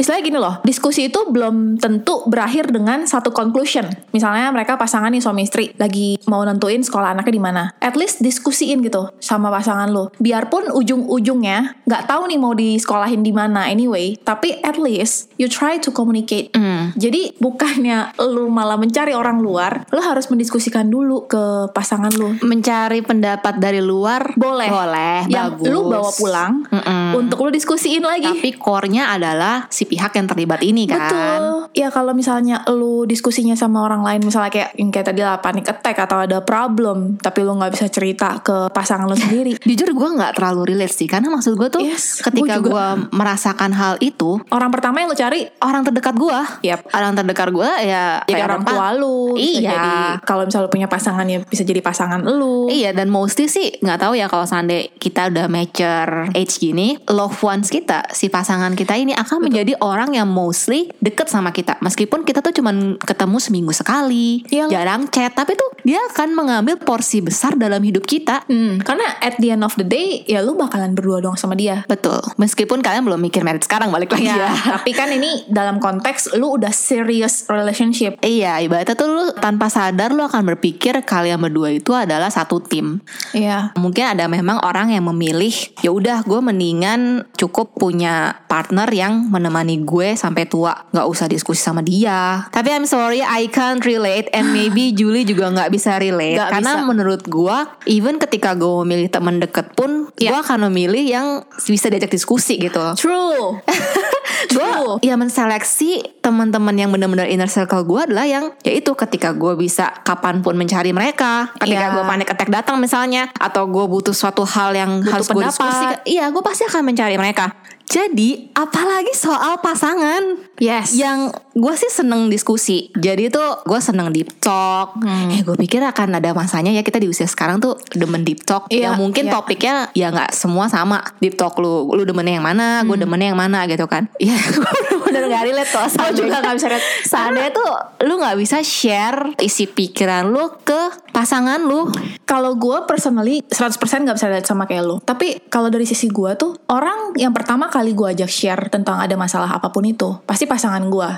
[0.02, 3.86] istilahnya gini loh diskusi itu belum tentu berakhir dengan satu conclusion.
[4.12, 7.64] Misalnya mereka pasangan nih suami istri lagi mau nentuin sekolah anaknya di mana.
[7.78, 13.30] At least diskusiin gitu sama pasangan lo biarpun ujung-ujungnya nggak tahu nih mau disekolahin di
[13.30, 16.50] mana anyway tapi at least you try to communicate.
[16.98, 22.34] Jadi bukannya lu malah mencari orang luar lu harus mendiskusikan dulu ke pasangan lu.
[22.42, 24.34] Mencari pendapat dari luar?
[24.34, 24.70] Boleh.
[24.72, 25.68] Boleh yang bagus.
[25.68, 27.20] lu bawa pulang Mm-mm.
[27.20, 28.32] untuk lu diskusiin lagi.
[28.32, 31.12] Tapi core-nya adalah si pihak yang terlibat ini kan.
[31.12, 31.44] Betul.
[31.76, 35.68] Ya kalau misalnya lu diskusinya sama orang lain misalnya kayak yang kayak tadi lah panic
[35.68, 39.60] attack atau ada problem tapi lu nggak bisa cerita ke pasangan lu sendiri.
[39.68, 43.98] Jujur gue nggak terlalu relate sih karena maksud gue tuh Yes, ketika gue merasakan hal
[44.00, 46.88] itu Orang pertama yang lu cari orang terdekat gue, Yap.
[46.94, 49.34] orang terdekat gue ya jadi orang tua lu.
[49.36, 49.72] Iya.
[49.74, 52.70] Jadi kalau misalnya lu punya pasangan ya bisa jadi pasangan lu.
[52.70, 57.42] Iya dan mostly sih nggak tahu ya kalau seandainya kita udah mature age gini, loved
[57.42, 61.78] ones kita, si pasangan kita ini akan menjadi orang yang mostly deket sama kita.
[61.80, 64.68] Meskipun kita tuh cuman ketemu seminggu sekali, Iya.
[64.68, 68.44] jarang chat, tapi tuh dia akan mengambil porsi besar dalam hidup kita.
[68.50, 71.86] Hmm, karena at the end of the day ya lu bakalan berdua dong sama dia.
[71.86, 72.20] Betul.
[72.36, 74.50] Meskipun kalian belum mikir marriage sekarang balik lagi Ya, ya.
[74.82, 78.18] tapi kan ini dalam konteks lu udah serious relationship.
[78.22, 82.98] Iya, ibaratnya tuh lu tanpa sadar lu akan berpikir kalian berdua itu adalah satu tim.
[83.32, 83.78] Iya.
[83.78, 85.54] Mungkin ada memang orang yang memilih
[85.86, 91.60] ya udah gue mendingan cukup punya partner yang menemani gue sampai tua, nggak usah diskusi
[91.60, 92.48] sama dia.
[92.48, 96.72] Tapi I'm sorry I can't relate and maybe Julie juga nggak bisa relate Nggak karena
[96.74, 96.86] bisa.
[96.86, 100.32] menurut gue even ketika gue memilih teman deket pun Ya.
[100.32, 101.28] gue akan memilih yang
[101.60, 102.82] bisa diajak diskusi gitu.
[102.96, 103.58] True.
[104.50, 104.70] gue
[105.02, 110.42] ya menseleksi teman-teman yang benar-benar inner circle gue adalah yang yaitu ketika gue bisa kapan
[110.42, 111.94] pun mencari mereka ketika Iya.
[111.94, 115.86] gue panik attack datang misalnya atau gue butuh suatu hal yang Butuh harus gue diskusi
[116.08, 117.54] iya gue pasti akan mencari mereka
[117.92, 120.94] jadi apalagi soal pasangan Yes.
[120.94, 122.94] yang gue sih seneng diskusi.
[122.94, 124.94] Jadi tuh gue seneng deep talk.
[125.02, 125.34] Hmm.
[125.34, 128.70] eh gue pikir akan ada masanya ya kita di usia sekarang tuh demen deep talk.
[128.70, 129.34] Iya, yang mungkin iya.
[129.34, 131.02] topiknya ya nggak semua sama.
[131.18, 134.06] Deep talk lu lu demennya yang mana gue demennya yang mana gitu kan.
[134.22, 136.88] Ya gue bener gak relate kalau Gue juga gak bisa relate.
[137.12, 137.72] Seandainya tuh
[138.06, 141.90] lu nggak bisa share isi pikiran lu ke pasangan lu.
[142.30, 145.02] Kalau gue personally 100% gak bisa relate sama kayak lu.
[145.02, 149.12] Tapi kalau dari sisi gue tuh Orang yang pertama kali gue ajak share Tentang ada
[149.20, 151.10] masalah apa pun itu Pasti pasangan gue.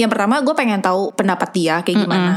[0.00, 2.32] Yang pertama gue pengen tahu pendapat dia kayak gimana.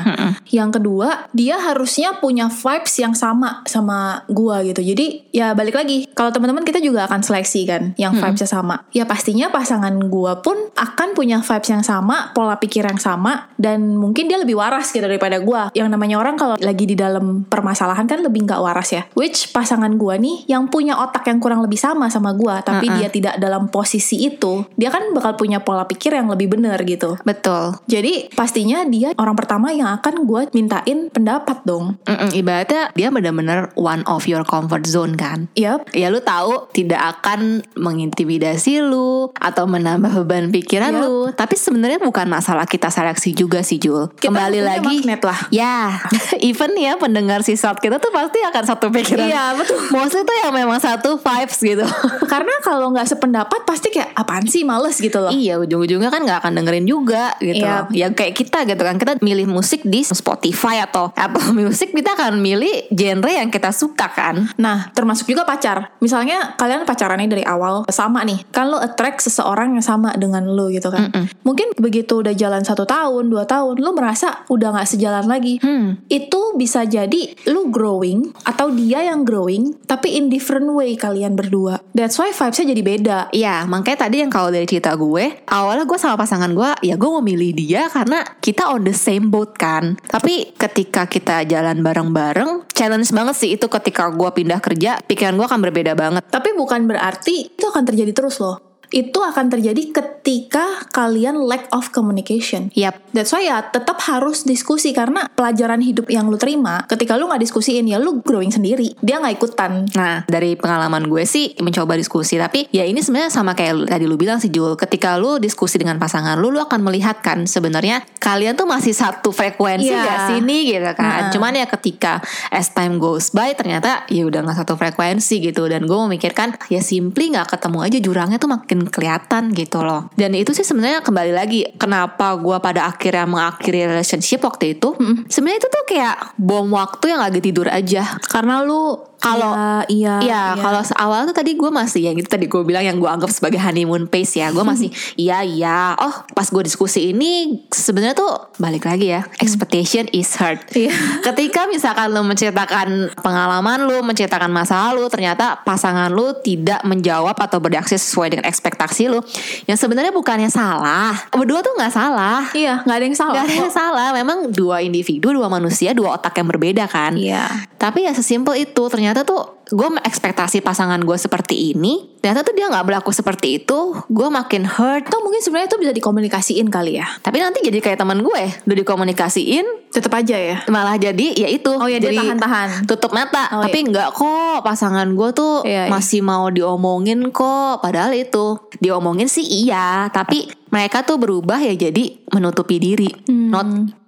[0.52, 4.82] Yang kedua Dia harusnya punya vibes yang sama Sama gue gitu.
[4.94, 8.76] Jadi ya balik lagi Kalau teman-teman kita juga akan seleksi kan Yang vibesnya sama.
[8.92, 13.96] Ya pastinya pasangan gue pun Akan punya vibes yang sama Pola pikir yang sama Dan
[13.98, 18.06] mungkin dia lebih waras gitu daripada gue Yang namanya orang kalau lagi di dalam permasalahan
[18.06, 19.04] kan lebih nggak waras ya.
[19.18, 23.10] Which pasangan gue nih Yang punya otak yang kurang lebih sama sama gue Tapi dia
[23.10, 27.78] tidak dalam posisi itu Dia kan bakal punya pola pikir yang lebih benar gitu betul
[27.86, 31.98] jadi pastinya dia orang pertama yang akan gue mintain pendapat dong.
[32.04, 35.90] Mm-mm, ibaratnya dia benar-benar one of your comfort zone kan Yap.
[35.92, 41.02] ya lu tahu tidak akan mengintimidasi lu atau menambah beban pikiran Yap.
[41.02, 45.40] lu tapi sebenarnya bukan masalah kita seleksi juga sih Jul Kita kembali lagi magnet lah.
[45.50, 45.96] ya
[46.44, 49.80] even ya pendengar si shot kita tuh pasti akan satu pikiran Iya, betul.
[49.90, 51.86] mostly tuh yang memang satu vibes gitu
[52.32, 55.32] Karena kalau nggak sependapat pasti kayak apaan sih males gitu loh.
[55.32, 57.86] Iya ujung-ujungnya kan nggak akan dengerin juga gitu Iya.
[57.86, 57.86] loh.
[57.92, 62.40] Ya kayak kita gitu kan Kita milih musik di Spotify atau Apple Music Kita akan
[62.40, 65.96] milih genre yang kita suka kan Nah, termasuk juga pacar.
[66.00, 70.68] Misalnya kalian pacarannya dari awal sama nih, kan lo attract seseorang yang sama dengan lo
[70.70, 71.12] gitu kan.
[71.44, 75.60] Mungkin begitu udah jalan satu tahun, dua tahun, lo merasa udah nggak sejalan lagi.
[75.60, 76.00] Hmm.
[76.08, 81.82] Itu bisa jadi lo growing atau dia yang growing, tapi in different way kalian berdua.
[81.92, 83.20] That's why vibesnya jadi beda.
[83.32, 87.10] Iya makanya tadi yang kalau dari cerita gue Awalnya gue sama pasangan gue Ya gue
[87.10, 92.70] mau milih dia karena kita on the same boat kan Tapi ketika kita jalan bareng-bareng
[92.72, 96.86] Challenge banget sih itu ketika gue pindah kerja Pikiran gue akan berbeda banget Tapi bukan
[96.86, 98.75] berarti itu akan terjadi terus loh.
[98.90, 102.70] Itu akan terjadi ketika kalian lack of communication.
[102.74, 107.26] Yap That's why ya tetap harus diskusi karena pelajaran hidup yang lu terima ketika lu
[107.26, 108.92] nggak diskusiin ya lu growing sendiri.
[109.00, 109.88] Dia nggak ikutan.
[109.94, 114.04] Nah dari pengalaman gue sih mencoba diskusi Tapi ya ini sebenarnya sama kayak lu- tadi
[114.04, 118.04] lu bilang sih Jul Ketika lu diskusi dengan pasangan lu Lu akan melihat kan sebenarnya
[118.18, 120.02] Kalian tuh masih satu frekuensi Iya.
[120.02, 121.32] gak sih nih gitu kan Heeh.
[121.32, 122.20] Cuman ya ketika
[122.50, 126.82] as time goes by Ternyata ya udah gak satu frekuensi gitu Dan gue memikirkan ya
[126.82, 130.12] simply gak ketemu aja jurangnya tuh makin kelihatan gitu loh.
[130.20, 134.96] Dan itu sih sebenarnya kembali lagi Kenapa gue pada akhirnya mengakhiri relationship waktu itu?
[135.30, 138.18] Sebenarnya itu tuh kayak bom waktu yang lagi tidur aja.
[138.26, 139.54] Karena lu Kalau-
[139.90, 143.10] iya, Iya, kalau awal tuh tadi gue masih yang itu tadi gue bilang yang gue
[143.10, 144.54] anggap sebagai honeymoon phase ya.
[144.54, 144.90] Gue masih
[145.26, 145.98] iya iya.
[145.98, 148.30] Oh, pas gue diskusi ini sebenarnya tuh
[148.62, 149.26] balik lagi ya.
[149.42, 150.62] Expectation is hurt.
[150.74, 150.94] Iya.
[151.24, 157.58] Ketika misalkan lo menceritakan pengalaman lo, menceritakan masa lalu, ternyata pasangan lo tidak menjawab atau
[157.58, 159.24] bereaksi sesuai dengan ekspektasi lo,
[159.66, 161.16] yang sebenarnya bukannya salah.
[161.32, 162.48] Berdua tuh nggak salah.
[162.52, 163.34] iya nggak ada yang salah.
[163.36, 167.16] Gak ada yang salah, memang dua individu, dua manusia, dua otak yang berbeda kan.
[167.16, 167.48] Iya.
[167.80, 172.52] Tapi ya sesimpel itu ternyata ternyata tuh gue ekspektasi pasangan gue seperti ini ternyata tuh
[172.52, 177.00] dia nggak berlaku seperti itu gue makin hurt Atau mungkin sebenarnya itu bisa dikomunikasiin kali
[177.00, 177.08] ya.
[177.24, 180.58] tapi nanti jadi kayak teman gue udah dikomunikasiin Tetap aja ya.
[180.68, 182.84] malah jadi ya itu Oh iya, dia jadi tahan-tahan.
[182.84, 185.90] tutup mata Oh, tapi nggak kok pasangan gue tuh Iya, iya.
[185.90, 192.20] masih mau diomongin kok padahal itu diomongin sih iya tapi mereka tuh berubah ya jadi
[192.28, 193.64] menutupi diri not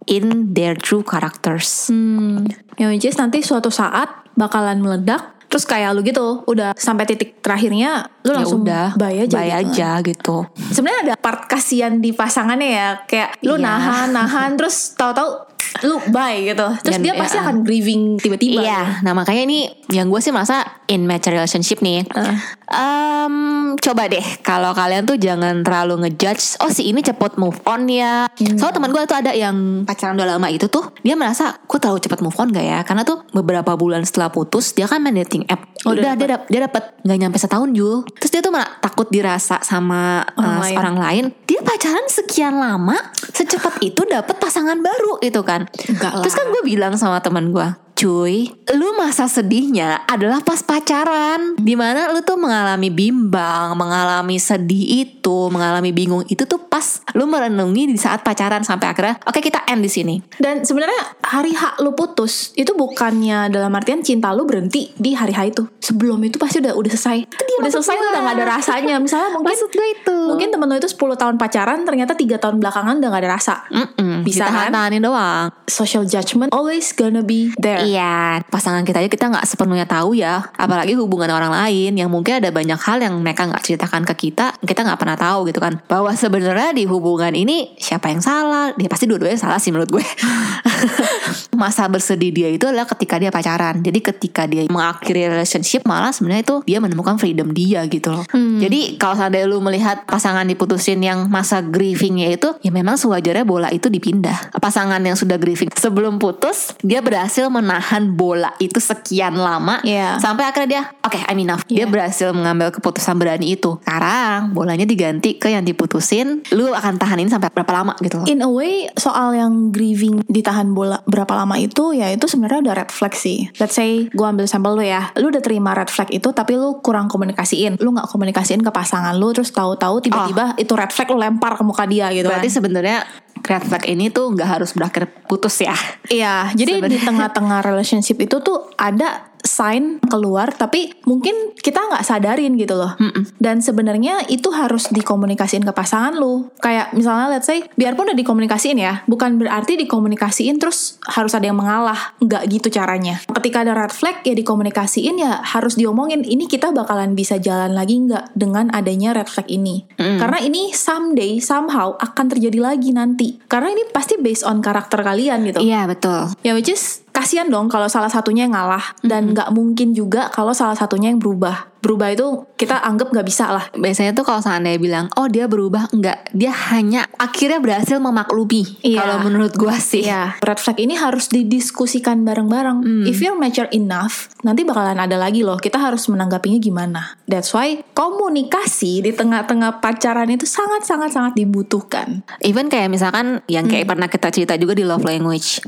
[0.07, 5.35] in their true characters Hmm, yang which is nanti suatu saat bakalan meledak.
[5.47, 9.31] Terus kayak lu gitu, udah sampai titik terakhirnya lu ya langsung udah bye aja.
[9.31, 9.59] bye gitu.
[9.63, 10.37] aja gitu
[10.69, 13.63] Sebenarnya ada part kasihan di pasangannya ya, kayak lu Iya.
[13.63, 15.47] nahan nahan terus tahu-tahu
[15.83, 16.67] lu bye gitu.
[16.81, 17.19] Terus Dan, dia ya.
[17.19, 18.59] pasti akan grieving tiba-tiba.
[18.59, 22.03] Iya, nah makanya ini yang gue sih merasa in match relationship nih.
[22.09, 22.35] Uh.
[22.67, 23.35] Em,
[23.77, 26.59] coba deh kalau kalian tuh jangan terlalu ngejudge.
[26.59, 28.27] Oh si ini cepet move on ya.
[28.35, 31.99] Soalnya teman gue tuh ada yang pacaran udah lama itu tuh dia merasa gue terlalu
[31.99, 32.79] cepet move on gak ya?
[32.83, 35.63] Karena tuh beberapa bulan setelah putus dia kan main dating app.
[35.87, 38.03] Oh, udah udah dia dap- dia dapat nggak nyampe setahun Jul.
[38.19, 40.75] Terus dia tuh malah takut dirasa sama Orang lain.
[40.75, 41.23] orang lain.
[41.47, 42.97] Dia pacaran sekian lama,
[43.31, 45.63] secepat itu dapat pasangan baru itu kan.
[45.87, 46.23] Enggak lah.
[46.23, 48.45] Terus kan gue bilang sama teman gue, cuy,
[48.77, 55.49] lu masa sedihnya adalah pas pacaran, di mana lu tuh mengalami bimbang, mengalami sedih itu,
[55.49, 59.81] mengalami bingung itu tuh pas lu merenungi di saat pacaran sampai akhirnya, oke kita end
[59.81, 60.21] di sini.
[60.37, 65.33] Dan sebenarnya hari H lu putus itu bukannya dalam artian cinta lu berhenti di hari
[65.33, 65.65] H itu.
[65.81, 67.17] Sebelum itu pasti udah udah selesai.
[67.33, 68.95] udah maksud selesai udah gak ada rasanya.
[69.01, 70.17] Misalnya mungkin Maksud gue itu.
[70.29, 73.55] mungkin temen lu itu 10 tahun pacaran ternyata tiga tahun belakangan udah gak ada rasa.
[73.73, 74.69] Mm-mm, Bisa kan?
[75.01, 75.49] doang.
[75.65, 77.86] Social judgment always gonna be there.
[77.87, 80.51] Iya, pasangan kita aja kita nggak sepenuhnya tahu ya.
[80.59, 84.51] Apalagi hubungan orang lain yang mungkin ada banyak hal yang mereka nggak ceritakan ke kita,
[84.59, 85.79] kita nggak pernah tahu gitu kan.
[85.87, 88.75] Bahwa sebenarnya di hubungan ini siapa yang salah?
[88.75, 90.03] Dia pasti dua-duanya salah sih menurut gue.
[91.61, 93.79] Masa bersedih dia itu adalah ketika dia pacaran.
[93.79, 98.27] Jadi ketika dia mengakhiri relationship malah sebenarnya itu dia menemukan freedom dia gitu loh.
[98.35, 103.71] Jadi kalau seandainya lu melihat pasangan diputusin yang masa grievingnya itu, ya memang sewajarnya bola
[103.71, 104.53] itu dipindah.
[104.59, 107.47] Pasangan yang sudah grieving sebelum putus, dia berhasil
[107.77, 110.17] menahan bola itu sekian lama Iya.
[110.17, 111.61] sampai akhirnya dia, oke I'm enough.
[111.69, 111.87] Dia Iya.
[111.87, 113.77] berhasil mengambil keputusan berani itu.
[113.77, 118.25] Sekarang bolanya diganti ke yang diputusin, lu akan tahanin sampai berapa lama gitu loh.
[118.25, 122.75] In a way soal yang grieving ditahan bola berapa lama itu ya itu sebenarnya udah
[122.75, 123.45] red flag sih.
[123.61, 126.81] Let's say gue ambil sampel lu ya, lu udah terima red flag itu tapi lu
[126.81, 131.21] kurang komunikasiin, lu nggak komunikasiin ke pasangan lu terus tahu-tahu tiba-tiba itu red flag lu
[131.21, 132.55] lempar ke muka dia gitu Berarti kan.
[132.57, 132.97] sebenarnya
[133.47, 135.75] red flag ini tuh nggak harus berakhir putus ya.
[136.11, 142.55] Iya, jadi di tengah-tengah relationship itu tuh ada sign keluar tapi mungkin kita nggak sadarin
[142.55, 142.93] gitu loh.
[143.37, 146.49] Dan sebenarnya itu harus dikomunikasiin ke pasangan lu.
[146.61, 151.57] Kayak misalnya let's say biarpun udah dikomunikasiin ya, bukan berarti dikomunikasiin terus harus ada yang
[151.57, 152.15] mengalah.
[152.21, 153.19] Nggak gitu caranya.
[153.27, 157.97] Ketika ada red flag ya dikomunikasiin ya harus diomongin ini kita bakalan bisa jalan lagi
[157.97, 159.87] nggak dengan adanya red flag ini.
[159.97, 163.39] Karena ini someday somehow akan terjadi lagi nanti.
[163.49, 165.59] Karena ini pasti based on karakter kalian gitu.
[165.63, 166.31] Iya betul.
[166.45, 170.53] Ya which is kasihan dong kalau salah satunya yang ngalah dan nggak mungkin juga kalau
[170.53, 171.73] salah satunya yang berubah.
[171.81, 173.65] Berubah itu kita anggap nggak bisa lah.
[173.77, 176.33] Biasanya tuh kalau seandainya bilang, oh dia berubah, enggak.
[176.33, 178.81] Dia hanya akhirnya berhasil memaklumi.
[178.81, 179.05] Iya.
[179.05, 180.01] Kalau menurut gua sih.
[180.01, 183.05] Iya, red flag ini harus didiskusikan bareng-bareng.
[183.05, 185.61] If you're mature enough, nanti bakalan ada lagi loh.
[185.61, 187.21] Kita harus menanggapinya gimana.
[187.29, 192.25] That's why komunikasi di tengah-tengah pacaran itu sangat-sangat sangat dibutuhkan.
[192.41, 195.61] Even kayak misalkan yang kayak pernah kita cerita juga di love language.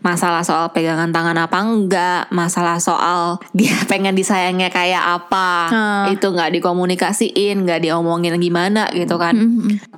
[0.00, 5.50] Masalah soal pegangan tangan apa enggak, masalah soal dia pengen disayangnya kayak apa.
[5.68, 6.04] Hmm.
[6.16, 9.34] Itu nggak dikomunikasiin, nggak diomongin gimana gitu kan.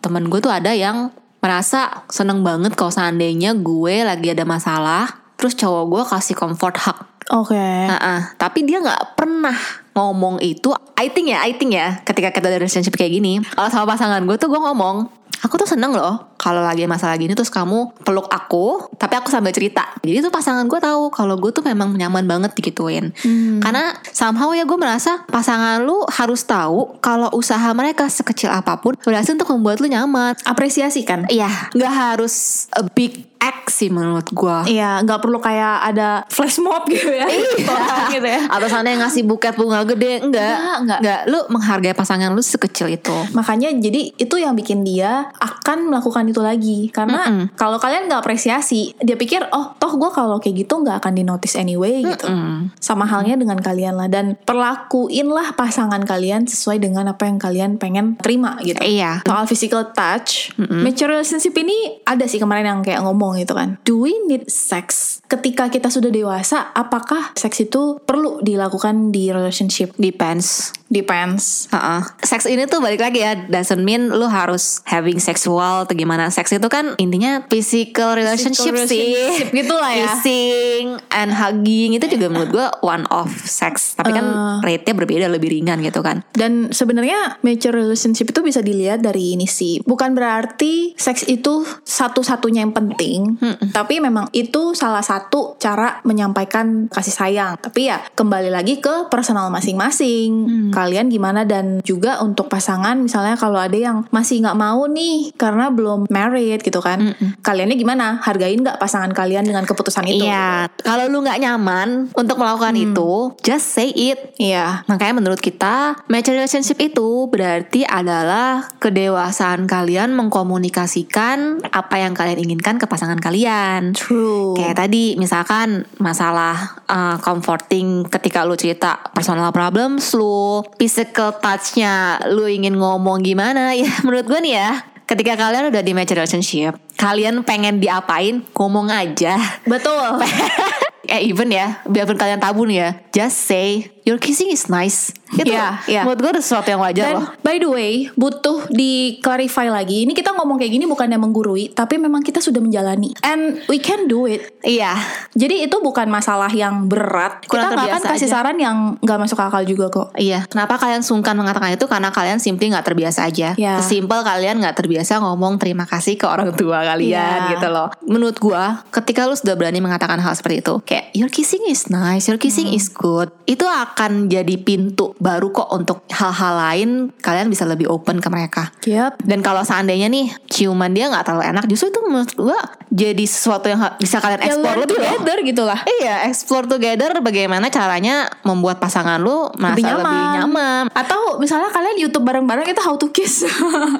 [0.01, 5.59] Temen gue tuh ada yang merasa seneng banget kalau seandainya gue lagi ada masalah, terus
[5.59, 6.99] cowok gue kasih comfort hug.
[7.31, 7.59] Oke.
[7.59, 9.55] Nah, tapi dia nggak pernah
[9.95, 10.75] ngomong itu.
[10.99, 14.23] I think ya, I think ya, ketika kita ada relationship kayak gini, kalau sama pasangan
[14.27, 15.07] gue tuh gue ngomong,
[15.43, 19.55] aku tuh seneng loh kalau lagi masalah gini terus kamu peluk aku, tapi aku sambil
[19.55, 19.95] cerita.
[20.03, 23.15] Jadi tuh pasangan gue tahu kalau gue tuh memang nyaman banget digituin.
[23.63, 28.99] Karena somehow ya gue merasa pasangan lu harus tahu kalau usaha mereka sekecil apa pun
[29.07, 30.35] berhasil untuk membuat lu nyaman.
[30.43, 31.31] Apresiasi kan?
[31.31, 34.59] Iya, nggak harus a big act sih menurut gue.
[34.71, 37.27] Iya, nggak perlu kayak ada flash mob gitu ya.
[37.75, 38.47] Orang gitu ya.
[38.47, 41.21] Atau sana yang ngasih buket bunga gede Enggak Enggak, enggak.
[41.27, 46.39] Lu menghargai pasangan lu sekecil itu Makanya jadi itu yang bikin dia akan melakukan itu
[46.39, 51.03] lagi karena kalau kalian nggak apresiasi dia pikir oh toh gue kalau kayak gitu nggak
[51.03, 52.71] akan di notice anyway gitu Mm.
[52.79, 58.15] sama halnya dengan kalian lah dan perlakuinlah pasangan kalian sesuai dengan apa yang kalian pengen
[58.17, 59.21] terima gitu Iya.
[59.23, 63.81] soal physical touch mature relationship ini ada sih kemarin yang kayak ngomong gitu kan.
[63.87, 65.19] Do we need sex?
[65.29, 69.95] Ketika kita sudah dewasa apakah seks itu perlu dilakukan di relationship?
[69.97, 70.75] Depends.
[70.93, 72.05] Depends Heeh.
[72.21, 76.53] Seks ini tuh balik lagi ya Doesn't mean lu harus having sexual atau gimana Seks
[76.53, 80.13] itu kan intinya physical relationship, relationship sih gitu lah ya.
[80.13, 84.61] Kissing and hugging Itu juga menurut gue one of sex Tapi kan Uh.
[84.65, 89.47] rate-nya berbeda lebih ringan gitu kan Dan sebenarnya mature relationship itu bisa dilihat dari ini
[89.49, 89.81] sih.
[89.85, 93.39] Bukan berarti seks itu satu-satunya yang penting,
[93.71, 97.53] tapi memang itu salah satu cara menyampaikan kasih sayang.
[97.63, 100.49] Tapi ya kembali lagi ke personal masing-masing.
[100.83, 105.71] Kalian gimana dan juga untuk pasangan misalnya kalau ada yang masih nggak mau nih karena
[105.71, 107.15] belum married gitu kan.
[107.47, 108.19] Kaliannya gimana?
[108.19, 110.27] Hargain nggak pasangan kalian dengan keputusan itu?
[110.27, 114.83] Iya Kalau lu gak nyaman Untuk melakukan itu Just say it Iya.
[114.91, 122.81] Makanya menurut kita mature relationship itu berarti adalah kedewasaan kalian mengkomunikasikan apa yang kalian inginkan
[122.81, 123.95] ke pasangan kalian.
[123.95, 124.59] True.
[124.59, 132.49] Kayak tadi misalkan masalah uh, comforting ketika lu cerita personal problems lu, physical touchnya lu
[132.49, 134.71] ingin ngomong gimana ya menurut gue nih ya
[135.07, 140.23] ketika kalian udah di mature relationship kalian pengen diapain ngomong aja Betul.
[141.13, 145.49] eh even ya biarpun kalian tabu nih ya just say your kissing is nice itu
[145.49, 146.03] Iya, iya.
[146.05, 150.05] menurut gue udah sesuatu yang wajar Dan loh by the way, butuh di clarify lagi.
[150.05, 153.17] Ini kita ngomong kayak gini bukannya menggurui, tapi memang kita sudah menjalani.
[153.25, 154.53] And we can do it.
[154.61, 154.93] iya
[155.33, 157.49] Jadi itu bukan masalah yang berat.
[157.49, 158.35] Kurang kita nggak akan kasih aja.
[158.45, 160.13] saran yang nggak masuk akal juga kok.
[160.15, 161.89] Iya, kenapa kalian sungkan mengatakan itu?
[161.89, 163.57] Karena kalian simply nggak terbiasa aja.
[163.57, 163.81] Ya.
[163.81, 167.57] Simple kalian nggak terbiasa ngomong terima kasih ke orang tua kalian Ya.
[167.57, 167.89] gitu loh.
[168.05, 172.27] Menurut gua, ketika lu sudah berani mengatakan hal seperti itu, kayak your kissing is nice,
[172.27, 172.77] your kissing Hmm.
[172.77, 178.19] is good, itu akan jadi pintu baru kok untuk hal-hal lain kalian bisa lebih open
[178.19, 178.71] ke mereka.
[178.83, 179.21] Yep.
[179.21, 183.67] Dan kalau seandainya nih ciuman dia nggak terlalu enak, justru itu menurut gua jadi sesuatu
[183.67, 185.05] yang bisa kalian Ya explore lebih loh.
[185.09, 185.81] together gitu lah.
[185.83, 190.35] Iya, explore together bagaimana caranya membuat pasangan lu merasa Lebih lebih nyaman.
[190.37, 190.85] nyaman.
[190.93, 193.43] Atau misalnya kalian YouTube bareng-bareng itu how to kiss.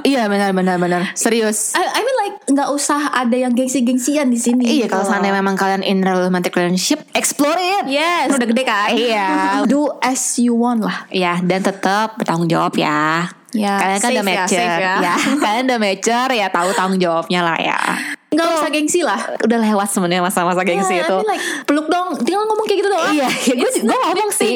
[0.03, 1.15] Iya benar benar benar.
[1.15, 1.73] Serius.
[1.73, 4.65] I, I mean like nggak usah ada yang gengsi-gengsian di sini.
[4.69, 5.11] Iya gitu kalau loh.
[5.11, 7.85] seandainya memang kalian in romantic relationship, explore it.
[7.93, 8.89] Yes, udah gede kan?
[8.93, 9.29] Iya.
[9.71, 11.07] Do as you want lah.
[11.13, 13.29] Iya dan tetap bertanggung jawab ya.
[13.53, 15.15] Ya, kalian kan udah ya, mature, safe ya.
[15.45, 17.77] kalian udah mature ya tahu tanggung jawabnya lah ya.
[18.33, 19.21] Nggak usah gengsi lah.
[19.45, 21.17] Udah lewat sebenarnya masa-masa gengsi Ya, I itu.
[21.21, 23.13] mean like peluk dong, tinggal ngomong kayak gitu doang.
[23.13, 24.53] Iya, ya gue It's gue ngomong sih.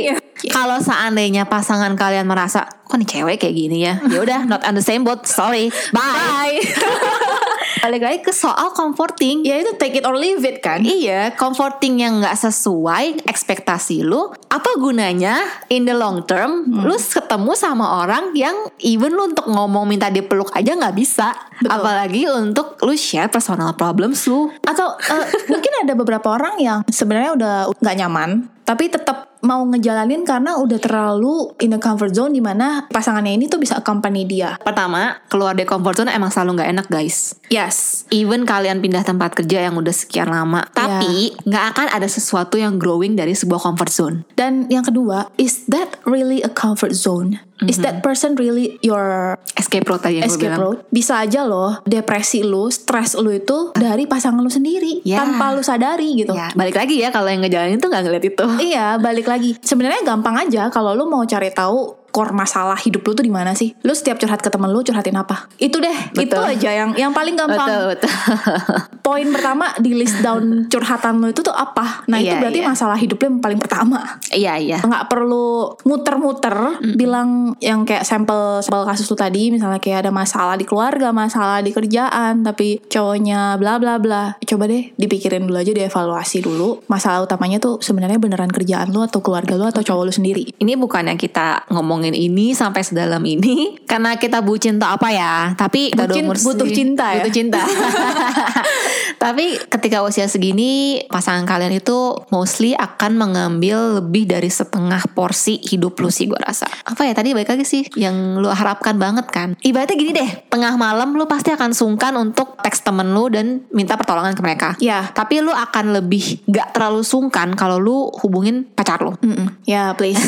[0.49, 4.73] Kalau seandainya pasangan kalian merasa kok nih cewek kayak gini ya, ya udah not on
[4.73, 6.01] the same boat, sorry, bye.
[6.01, 6.57] Bye.
[7.83, 9.45] Balik lagi ke soal comforting.
[9.45, 10.81] ya itu take it or leave it kan.
[10.81, 17.53] Iya, comforting yang nggak sesuai ekspektasi lu, apa gunanya in the long term lu ketemu
[17.53, 21.71] sama orang yang even lu untuk ngomong minta dipeluk aja nggak bisa, Betul.
[21.71, 24.49] apalagi untuk lu share personal problems lu.
[24.65, 28.31] Atau eh, mungkin ada beberapa orang yang sebenarnya udah nggak nyaman,
[28.65, 33.47] tapi tetap mau ngejalanin karena udah terlalu in a comfort zone di mana pasangannya ini
[33.47, 34.59] tuh bisa accompany dia.
[34.59, 37.39] Pertama, keluar dari comfort zone emang selalu nggak enak guys.
[37.47, 38.03] Yes.
[38.11, 42.83] Even kalian pindah tempat kerja yang udah sekian lama, tapi nggak akan ada sesuatu yang
[42.83, 44.17] growing dari sebuah comfort zone.
[44.35, 47.39] Dan yang kedua, is that really a comfort zone?
[47.65, 50.77] Is that person really your Escape route tadi yang gue escape bilang.
[50.93, 55.25] Bisa aja loh, depresi lu, stres lu itu dari pasangan lu sendiri Ya.
[55.25, 56.37] tanpa lu sadari gitu.
[56.37, 58.45] Ya, balik lagi ya kalau yang ngejalanin tuh nggak ngeliat itu.
[58.69, 59.57] Iya, balik lagi.
[59.65, 63.53] Sebenarnya gampang aja kalau lu mau cari tahu core masalah hidup lu tuh di mana
[63.53, 63.73] sih?
[63.85, 65.49] Lu setiap curhat ke temen lu curhatin apa?
[65.57, 66.45] Itu deh, itu Betul.
[66.45, 67.69] aja yang yang paling gampang.
[67.69, 68.13] Betul betul.
[69.07, 72.03] Poin pertama di list down curhatan lu itu tuh apa?
[72.11, 72.67] Nah, itu Iya, berarti iya.
[72.67, 74.19] masalah hidup lu yang paling pertama.
[74.35, 74.79] Iya iya.
[74.83, 80.59] nggak perlu muter-muter bilang yang kayak sampel sampel kasus lu tadi misalnya kayak ada masalah
[80.59, 85.71] di keluarga masalah di kerjaan tapi cowoknya bla bla bla coba deh dipikirin dulu aja
[85.71, 90.13] dievaluasi dulu masalah utamanya tuh sebenarnya beneran kerjaan lu atau keluarga lu atau cowok lu
[90.13, 95.35] sendiri Ini bukannya kita ngomongin ini sampai sedalam ini karena kita bucin atau apa ya,
[95.55, 97.23] tapi kita Bucin butuh cinta ya?
[97.25, 97.61] Butuh cinta.
[99.17, 105.99] tapi ketika usia segini pasangan kalian itu mostly akan mengambil lebih dari setengah porsi hidup
[106.01, 106.69] lu sih gue rasa.
[106.87, 109.55] Apa ya tadi baik lagi sih yang lu harapkan banget kan.
[109.61, 113.99] Ibaratnya gini deh, tengah malam lu pasti akan sungkan untuk teks temen lu dan minta
[113.99, 114.69] pertolongan ke mereka.
[114.79, 115.11] Ya.
[115.13, 119.13] Tapi lu akan lebih gak terlalu sungkan kalau lu hubungin pacar lu.
[119.27, 119.49] Mm-mm.
[119.65, 120.21] ya please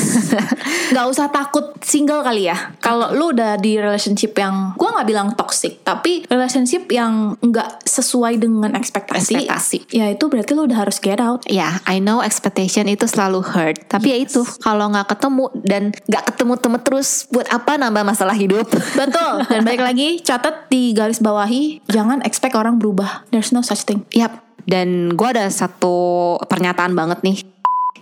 [0.92, 2.74] nggak usah takut single kali ya.
[2.80, 8.40] Kalau lu udah di relationship yang gue nggak bilang toxic, tapi relationship yang nggak sesuai
[8.40, 9.46] dengan ekspektasi.
[9.46, 9.78] Ekspektasi.
[9.94, 11.46] Ya itu berarti lu udah harus get out.
[11.46, 13.86] Ya, I know expectation itu selalu hurt.
[13.86, 18.66] Tapi ya itu, kalau nggak ketemu dan nggak ketemu-temu terus, buat apa nambah masalah hidup?
[19.00, 19.46] Betul.
[19.46, 23.28] Dan balik lagi, catat di garis bawahi, jangan expect orang berubah.
[23.30, 24.02] There's no such thing.
[24.10, 24.42] Yap.
[24.68, 27.40] Dan gue ada satu pernyataan banget nih.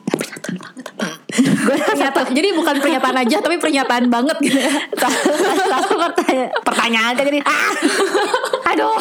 [0.07, 1.07] Pernyataan banget apa?
[1.67, 2.27] gue pernyataan.
[2.35, 4.75] Jadi bukan pernyataan aja, tapi pernyataan banget gitu ya.
[5.71, 7.71] Satu pertanyaan, pertanyaan jadi ah,
[8.75, 8.99] aduh.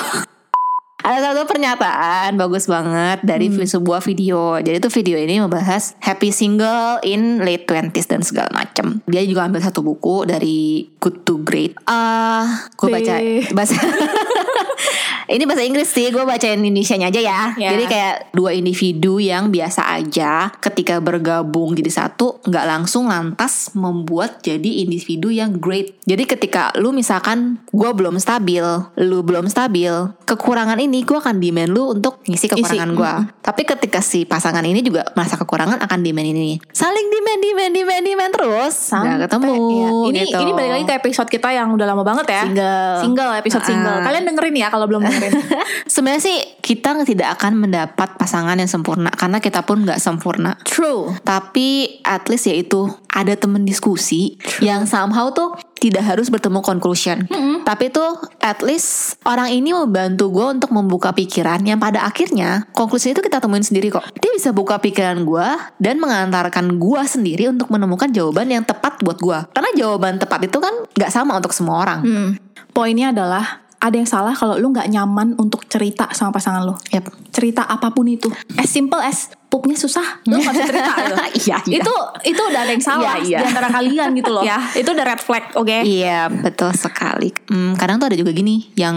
[1.05, 4.57] Ada satu pernyataan bagus banget dari sebuah video.
[4.57, 9.05] Jadi itu video ini membahas happy single in late 20s dan segala macam.
[9.05, 11.77] Dia juga ambil satu buku dari Good to Great.
[11.85, 13.59] Ah, gue baca B.
[15.26, 17.39] Ini bahasa Inggris sih, gue bacain Indonesianya aja ya.
[17.57, 17.69] Ya.
[17.73, 24.41] Jadi kayak dua individu yang biasa aja ketika bergabung jadi satu, nggak langsung lantas membuat
[24.45, 25.97] jadi individu yang great.
[26.05, 28.63] Jadi ketika lu misalkan gue belum stabil,
[29.01, 29.91] lu belum stabil,
[30.26, 33.13] kekurangan ini gue akan demand lu untuk ngisi kekurangan gue.
[33.41, 38.03] Tapi ketika si pasangan ini juga merasa kekurangan akan demand ini, saling demand, demand, demand,
[38.05, 39.53] demand terus, nggak ketemu.
[39.55, 39.89] Iya.
[40.05, 40.39] Ini gitu.
[40.41, 42.43] ini balik lagi ke episode kita yang udah lama banget ya.
[42.45, 42.93] Single.
[43.01, 43.69] Single episode Ah.
[43.69, 43.99] single.
[44.05, 45.34] Kalian dengerin ya kalau belum dengerin.
[45.93, 50.59] Sebenarnya sih kita tidak akan mendapat pasangan yang sempurna karena kita pun nggak sempurna.
[50.68, 51.16] True.
[51.24, 57.28] Tapi at least ya itu ada temen diskusi yang somehow tuh tidak harus bertemu conclusion.
[57.63, 63.11] Tapi tuh at least orang ini membantu gue untuk membuka pikiran yang pada akhirnya konklusi
[63.11, 64.03] itu kita temuin sendiri kok.
[64.18, 65.47] Dia bisa buka pikiran gue
[65.80, 69.39] dan mengantarkan gue sendiri untuk menemukan jawaban yang tepat buat gue.
[69.51, 71.99] Karena jawaban tepat itu kan nggak sama untuk semua orang.
[72.01, 72.32] Hmm.
[72.76, 76.73] Poinnya adalah ada yang salah kalau lu nggak nyaman untuk cerita sama pasangan lu.
[76.89, 77.29] Yep.
[77.29, 78.27] Cerita apa pun itu.
[78.57, 81.15] As simple as pupnya susah, lu gak bisa cerita gitu.
[81.47, 81.77] Iya, iya.
[81.79, 81.93] Itu
[82.27, 83.39] itu udah ada yang salah Iya, iya.
[83.39, 84.43] di antara kalian gitu loh.
[84.51, 85.77] ya, itu udah red flag, oke?
[85.87, 87.31] Iya betul sekali.
[87.47, 88.95] Hmm, kadang tuh ada juga gini yang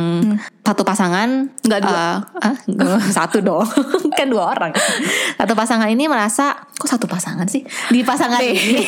[0.66, 2.06] satu pasangan Nggak dua.
[2.42, 3.62] eh, ah, nggak, satu dong
[4.18, 4.74] kan dua orang.
[5.38, 8.84] Satu pasangan ini merasa kok satu pasangan sih di pasangan ini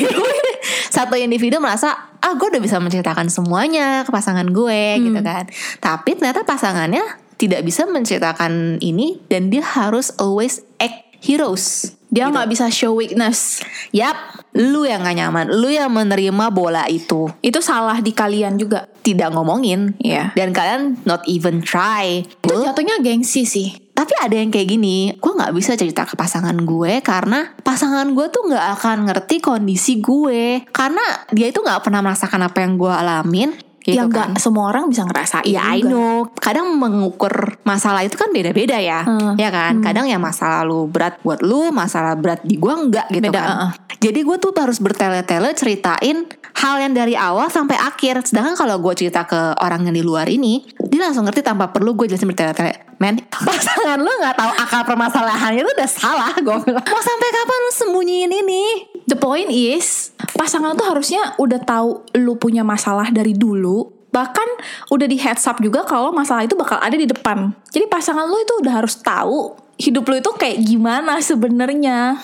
[0.90, 5.48] satu individu merasa ah gue udah bisa menceritakan semuanya ke pasangan gue gitu kan.
[5.80, 7.00] Tapi ternyata pasangannya
[7.40, 11.94] tidak bisa menceritakan ini dan dia harus always act heroes.
[12.10, 13.62] Dia nggak bisa show weakness.
[13.94, 14.18] Yap,
[14.50, 18.90] lu yang gak nyaman, lu yang menerima bola itu Itu salah di kalian juga.
[19.00, 20.36] tidak ngomongin Iya.
[20.36, 23.68] dan kalian not even try Itu jatuhnya gengsi sih.
[23.90, 28.26] tapi ada yang kayak gini gue nggak bisa cerita ke pasangan gue karena pasangan gue
[28.28, 32.88] tuh nggak akan ngerti kondisi gue karena dia itu nggak pernah merasakan apa yang gue
[32.88, 34.32] alamin gitu yang kan.
[34.32, 35.48] nggak semua orang bisa ngerasain.
[35.48, 35.88] Ya I juga.
[35.90, 39.34] know Kadang mengukur masalah itu kan beda-beda ya Hmm.
[39.34, 43.32] Ya kan Kadang yang masalah lu berat buat lu Masalah berat di gua enggak gitu
[43.32, 43.70] Beda, kan uh-uh.
[44.00, 46.24] Jadi gue tuh harus bertele-tele ceritain
[46.56, 50.24] Hal yang dari awal sampai akhir Sedangkan kalau gue cerita ke orang yang di luar
[50.24, 53.16] ini Dia langsung ngerti tanpa perlu gue jelasin bertele-tele Men
[53.48, 57.70] pasangan lu gak tahu akal permasalahannya itu udah salah Gue bilang Mau sampai kapan lu
[57.72, 58.64] sembunyiin ini
[59.10, 63.90] The point is, pasangan tuh harusnya udah tahu lu punya masalah dari dulu.
[64.14, 64.48] Bahkan
[64.94, 67.50] udah di heads up juga kalau masalah itu bakal ada di depan.
[67.74, 72.22] Jadi pasangan lu itu udah harus tahu hidup lu itu kayak gimana sebenarnya.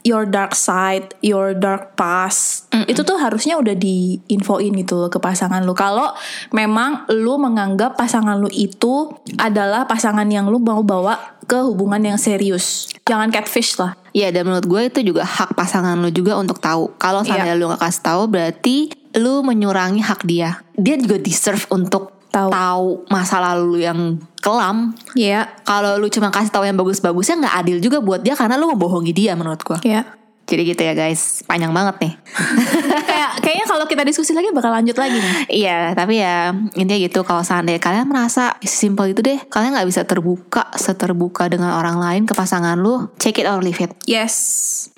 [0.00, 5.60] Your dark side, your dark past, itu tuh harusnya udah diinfoin gitu loh ke pasangan
[5.60, 5.76] lu.
[5.76, 6.16] Kalau
[6.56, 12.14] memang lu menganggap pasangan lu itu adalah pasangan yang lu mau bawa ke hubungan yang
[12.14, 12.86] serius.
[13.02, 13.98] Jangan catfish lah.
[14.14, 16.94] Iya dan menurut gue itu juga hak pasangan lu juga untuk tahu.
[16.94, 17.58] Kalau Iya.
[17.58, 18.76] lu gak kasih tahu berarti
[19.18, 20.62] lu menyurangi hak dia.
[20.78, 22.46] Dia juga deserve untuk Tahu.
[22.54, 24.00] tahu masa lalu lu yang
[24.38, 24.94] kelam.
[25.18, 25.50] Iya.
[25.66, 29.10] Kalau lu cuma kasih tahu yang bagus-bagusnya nggak adil juga buat dia karena lu membohongi
[29.10, 29.78] dia menurut gue.
[29.82, 30.06] Iya.
[30.50, 32.12] Jadi gitu ya guys, panjang banget nih.
[33.10, 35.34] kayak kayaknya kalau kita diskusi lagi bakal lanjut lagi nih.
[35.62, 37.22] iya, tapi ya intinya gitu.
[37.22, 42.22] Kalau seandainya kalian merasa simpel itu deh, kalian nggak bisa terbuka seterbuka dengan orang lain
[42.26, 43.94] ke pasangan lu, check it or leave it.
[44.10, 44.34] Yes.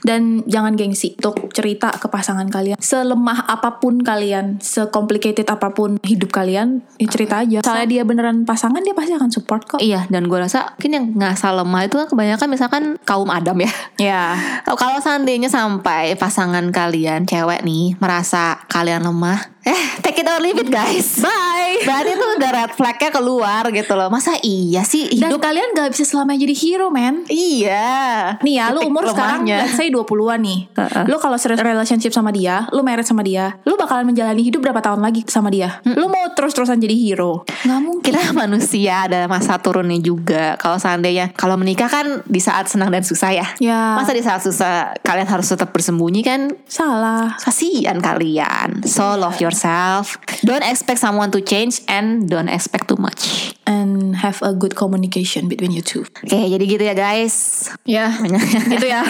[0.02, 2.80] Dan jangan gengsi untuk cerita ke pasangan kalian.
[2.80, 7.60] Selemah apa pun kalian, secomplicated apa pun hidup kalian, ya cerita aja.
[7.60, 9.78] Misalnya dia beneran pasangan, dia pasti akan support kok.
[9.84, 13.72] Iya, dan gue rasa mungkin yang ngasal lemah itu kan kebanyakan misalkan kaum Adam ya.
[13.98, 14.22] Ya.
[14.66, 20.42] Oh, Kalau seandainya sampai pasangan kalian cewek nih merasa kalian lemah, Eh, take it or
[20.42, 21.22] leave it guys.
[21.22, 21.78] Bye.
[21.82, 24.10] Berarti tuh udah red flagnya keluar gitu loh.
[24.10, 25.38] Masa iya sih Dan hidup?
[25.38, 27.22] kalian gak bisa selamanya jadi hero, man.
[27.30, 28.34] iya.
[28.42, 29.62] Nih ya, lu umur sekarang lemahnya.
[29.62, 30.60] let's say 20-an nih.
[30.74, 31.04] Heeh.
[31.06, 34.82] Lu kalau serius relationship sama dia, lu married sama dia, lu bakalan menjalani hidup berapa
[34.82, 35.78] tahun lagi sama dia?
[35.86, 37.46] Lu mau terus-terusan jadi hero?
[37.46, 38.02] Gak mungkin.
[38.02, 40.58] kita manusia ada masa turunnya juga.
[40.58, 43.46] Kalau seandainya kalau menikah kan di saat senang dan susah ya.
[43.62, 43.94] Ya.
[43.94, 46.50] Masa di saat susah kalian harus tetap bersembunyi kan?
[46.66, 47.38] Salah.
[47.38, 48.82] Kasihan kalian.
[48.82, 50.16] So love yourself.
[50.40, 53.52] Don't expect someone to change and don't expect too much.
[53.68, 56.08] And have a good communication between you two.
[56.24, 57.68] Oke, jadi gitu ya guys.
[57.84, 58.10] Ya,
[58.72, 59.04] gitu ya.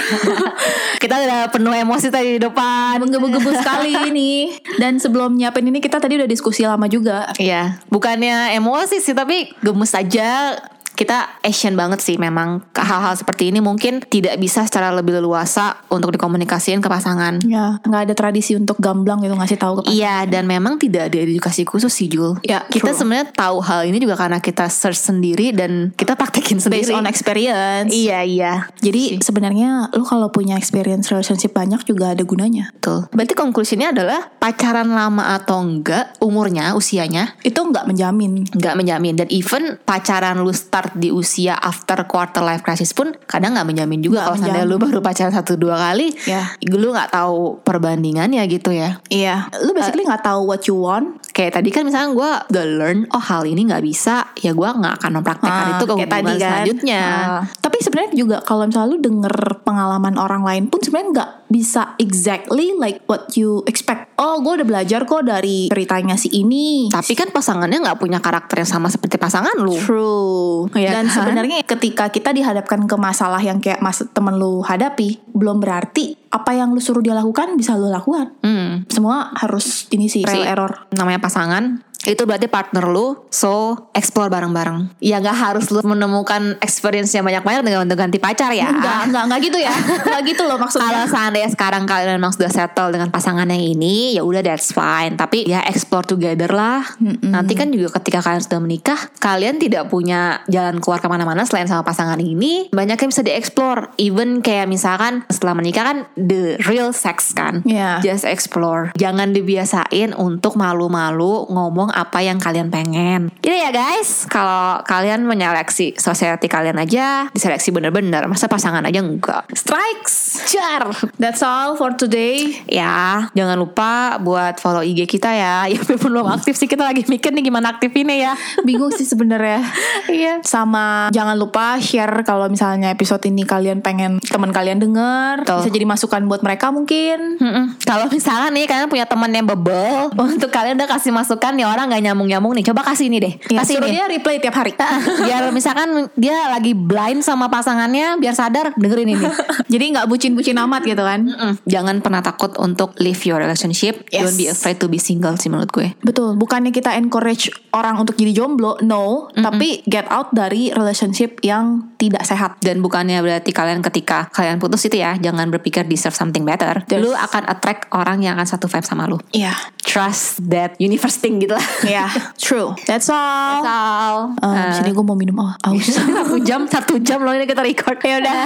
[1.02, 3.00] kita udah penuh emosi tadi di depan.
[3.00, 4.52] Menggebu-gebu sekali ini.
[4.76, 7.30] Dan sebelum nyiapin ini kita tadi udah diskusi lama juga.
[7.38, 10.58] Iya, bukannya emosi sih tapi gemes aja.
[10.92, 16.12] Kita action banget sih memang hal-hal seperti ini mungkin tidak bisa secara lebih leluasa untuk
[16.14, 17.40] dikomunikasiin ke pasangan.
[17.46, 19.96] Ya, nggak ada tradisi untuk gamblang gitu ngasih tahu ke pasangan.
[19.96, 22.36] Iya dan memang tidak ada edukasi khusus sih Jul.
[22.42, 26.84] Ya, kita sebenarnya tahu hal ini juga karena kita search sendiri dan kita praktekin sendiri.
[26.88, 27.90] Based on experience.
[27.92, 28.52] Iya iya.
[28.82, 32.74] Jadi sebenarnya lu kalau punya experience relationship banyak juga ada gunanya.
[32.74, 33.06] Betul.
[33.14, 38.50] Berarti konklusinya adalah pacaran lama atau enggak umurnya usianya Itu nggak menjamin.
[38.50, 43.54] nggak menjamin dan even pacaran lu start di usia after quarter life crisis pun kadang
[43.54, 46.54] nggak menjamin juga kalau seandainya lu baru pacaran satu dua kali Ya.
[46.64, 49.48] lu nggak tahu perbandingannya gitu ya Iya.
[49.62, 51.20] Lu basically nggak tahu what you want.
[51.32, 54.94] Kayak tadi kan misalnya gue udah learn oh hal ini nggak bisa ya gue nggak
[55.00, 57.42] akan mempraktekkan Ah, itu ke hubungan selanjutnya Ah.
[57.56, 62.72] tapi sebenarnya juga kalau misalnya lu denger pengalaman orang lain pun sebenarnya nggak bisa exactly
[62.72, 64.08] like what you expect.
[64.16, 66.88] Oh, gue udah belajar kok dari ceritanya si ini.
[66.88, 70.72] tapi kan pasangannya nggak punya karakter yang sama seperti pasangan lu True.
[70.72, 71.12] Iya Dan kan?
[71.12, 76.56] sebenarnya ketika kita dihadapkan ke masalah yang kayak mas temen lu hadapi, belum berarti apa
[76.56, 78.36] yang lu suruh dia lakukan bisa lu lakukan.
[78.44, 78.88] hmm.
[78.88, 80.72] Semua harus ini sih trial error.
[80.92, 87.14] namanya pasangan itu berarti partner lu so explore bareng-bareng ya nggak harus lu menemukan experience
[87.14, 89.74] yang banyak-banyak dengan untuk ganti pacar ya Enggak, enggak, enggak gitu ya.
[90.02, 90.88] Enggak gitu loh maksudnya.
[90.90, 95.14] Kalau seandainya sekarang kalian memang sudah settle dengan pasangan yang ini, ya udah that's fine.
[95.14, 96.82] Tapi ya explore together lah.
[97.22, 101.70] Nanti kan juga ketika kalian sudah menikah, kalian tidak punya jalan keluar ke mana-mana selain
[101.70, 102.72] sama pasangan ini.
[102.74, 103.94] Banyak yang bisa dieksplor.
[104.02, 107.62] Even kayak misalkan setelah menikah kan the real sex kan.
[107.62, 108.02] Iya.
[108.02, 108.90] Just explore.
[108.98, 113.28] Jangan dibiasain untuk malu-malu ngomong apa yang kalian pengen.
[113.38, 114.24] Gitu ya guys.
[114.26, 118.24] Kalau kalian menyeleksi society kalian aja, diseleksi bener-bener.
[118.26, 119.46] Masa pasangan aja enggak.
[119.52, 120.48] Strikes.
[120.48, 120.88] Jar.
[121.20, 122.64] That's all for today.
[122.66, 125.54] Ya, jangan lupa buat follow IG kita ya.
[125.72, 128.32] Ya belum aktif sih kita lagi mikir nih gimana aktifinnya ya.
[128.68, 129.64] Bingung sih sebenarnya.
[130.08, 130.44] Iya.
[130.44, 135.58] Sama jangan lupa share kalau misalnya episode ini kalian pengen teman kalian denger, Betul.
[135.64, 137.40] bisa jadi masukan buat mereka mungkin.
[137.84, 141.81] Kalau misalnya nih kalian punya teman yang bebel untuk kalian udah kasih masukan nih orang
[141.86, 143.94] nggak nyambung nyambung nih, coba kasih ini deh, Ya, kasih ini.
[143.94, 144.74] dia replay tiap hari.
[145.22, 149.26] biar misalkan dia lagi blind sama pasangannya, biar sadar dengerin ini.
[149.72, 151.20] jadi nggak bucin-bucin amat gitu kan.
[151.28, 151.52] Mm-mm.
[151.68, 154.04] Jangan pernah takut untuk live your relationship.
[154.08, 154.32] Yes.
[154.32, 155.92] Don't be afraid to be single sih menurut gue.
[156.00, 161.92] Betul, bukannya kita encourage orang untuk jadi jomblo, no, tapi get out dari relationship yang
[161.96, 162.58] tidak sehat.
[162.60, 166.82] Dan bukannya berarti kalian ketika kalian putus itu ya, jangan berpikir deserve something better.
[166.88, 167.00] Yes.
[167.00, 169.18] Lu akan attract orang yang akan satu vibe sama lu.
[169.32, 169.52] Iya,
[169.82, 171.66] Trust that universe thing gitu lah.
[171.88, 172.06] Iya,
[172.36, 172.76] true.
[172.84, 173.62] That's all.
[173.62, 174.16] That's all.
[174.42, 175.88] Um, sini gue mau minum oh, aus.
[175.96, 177.98] satu jam, satu jam loh ini kita record.
[178.04, 178.42] Ya udah.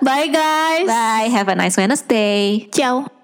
[0.00, 0.86] Bye guys.
[0.86, 1.28] Bye.
[1.32, 2.68] Have a nice Wednesday.
[2.70, 3.17] Ciao.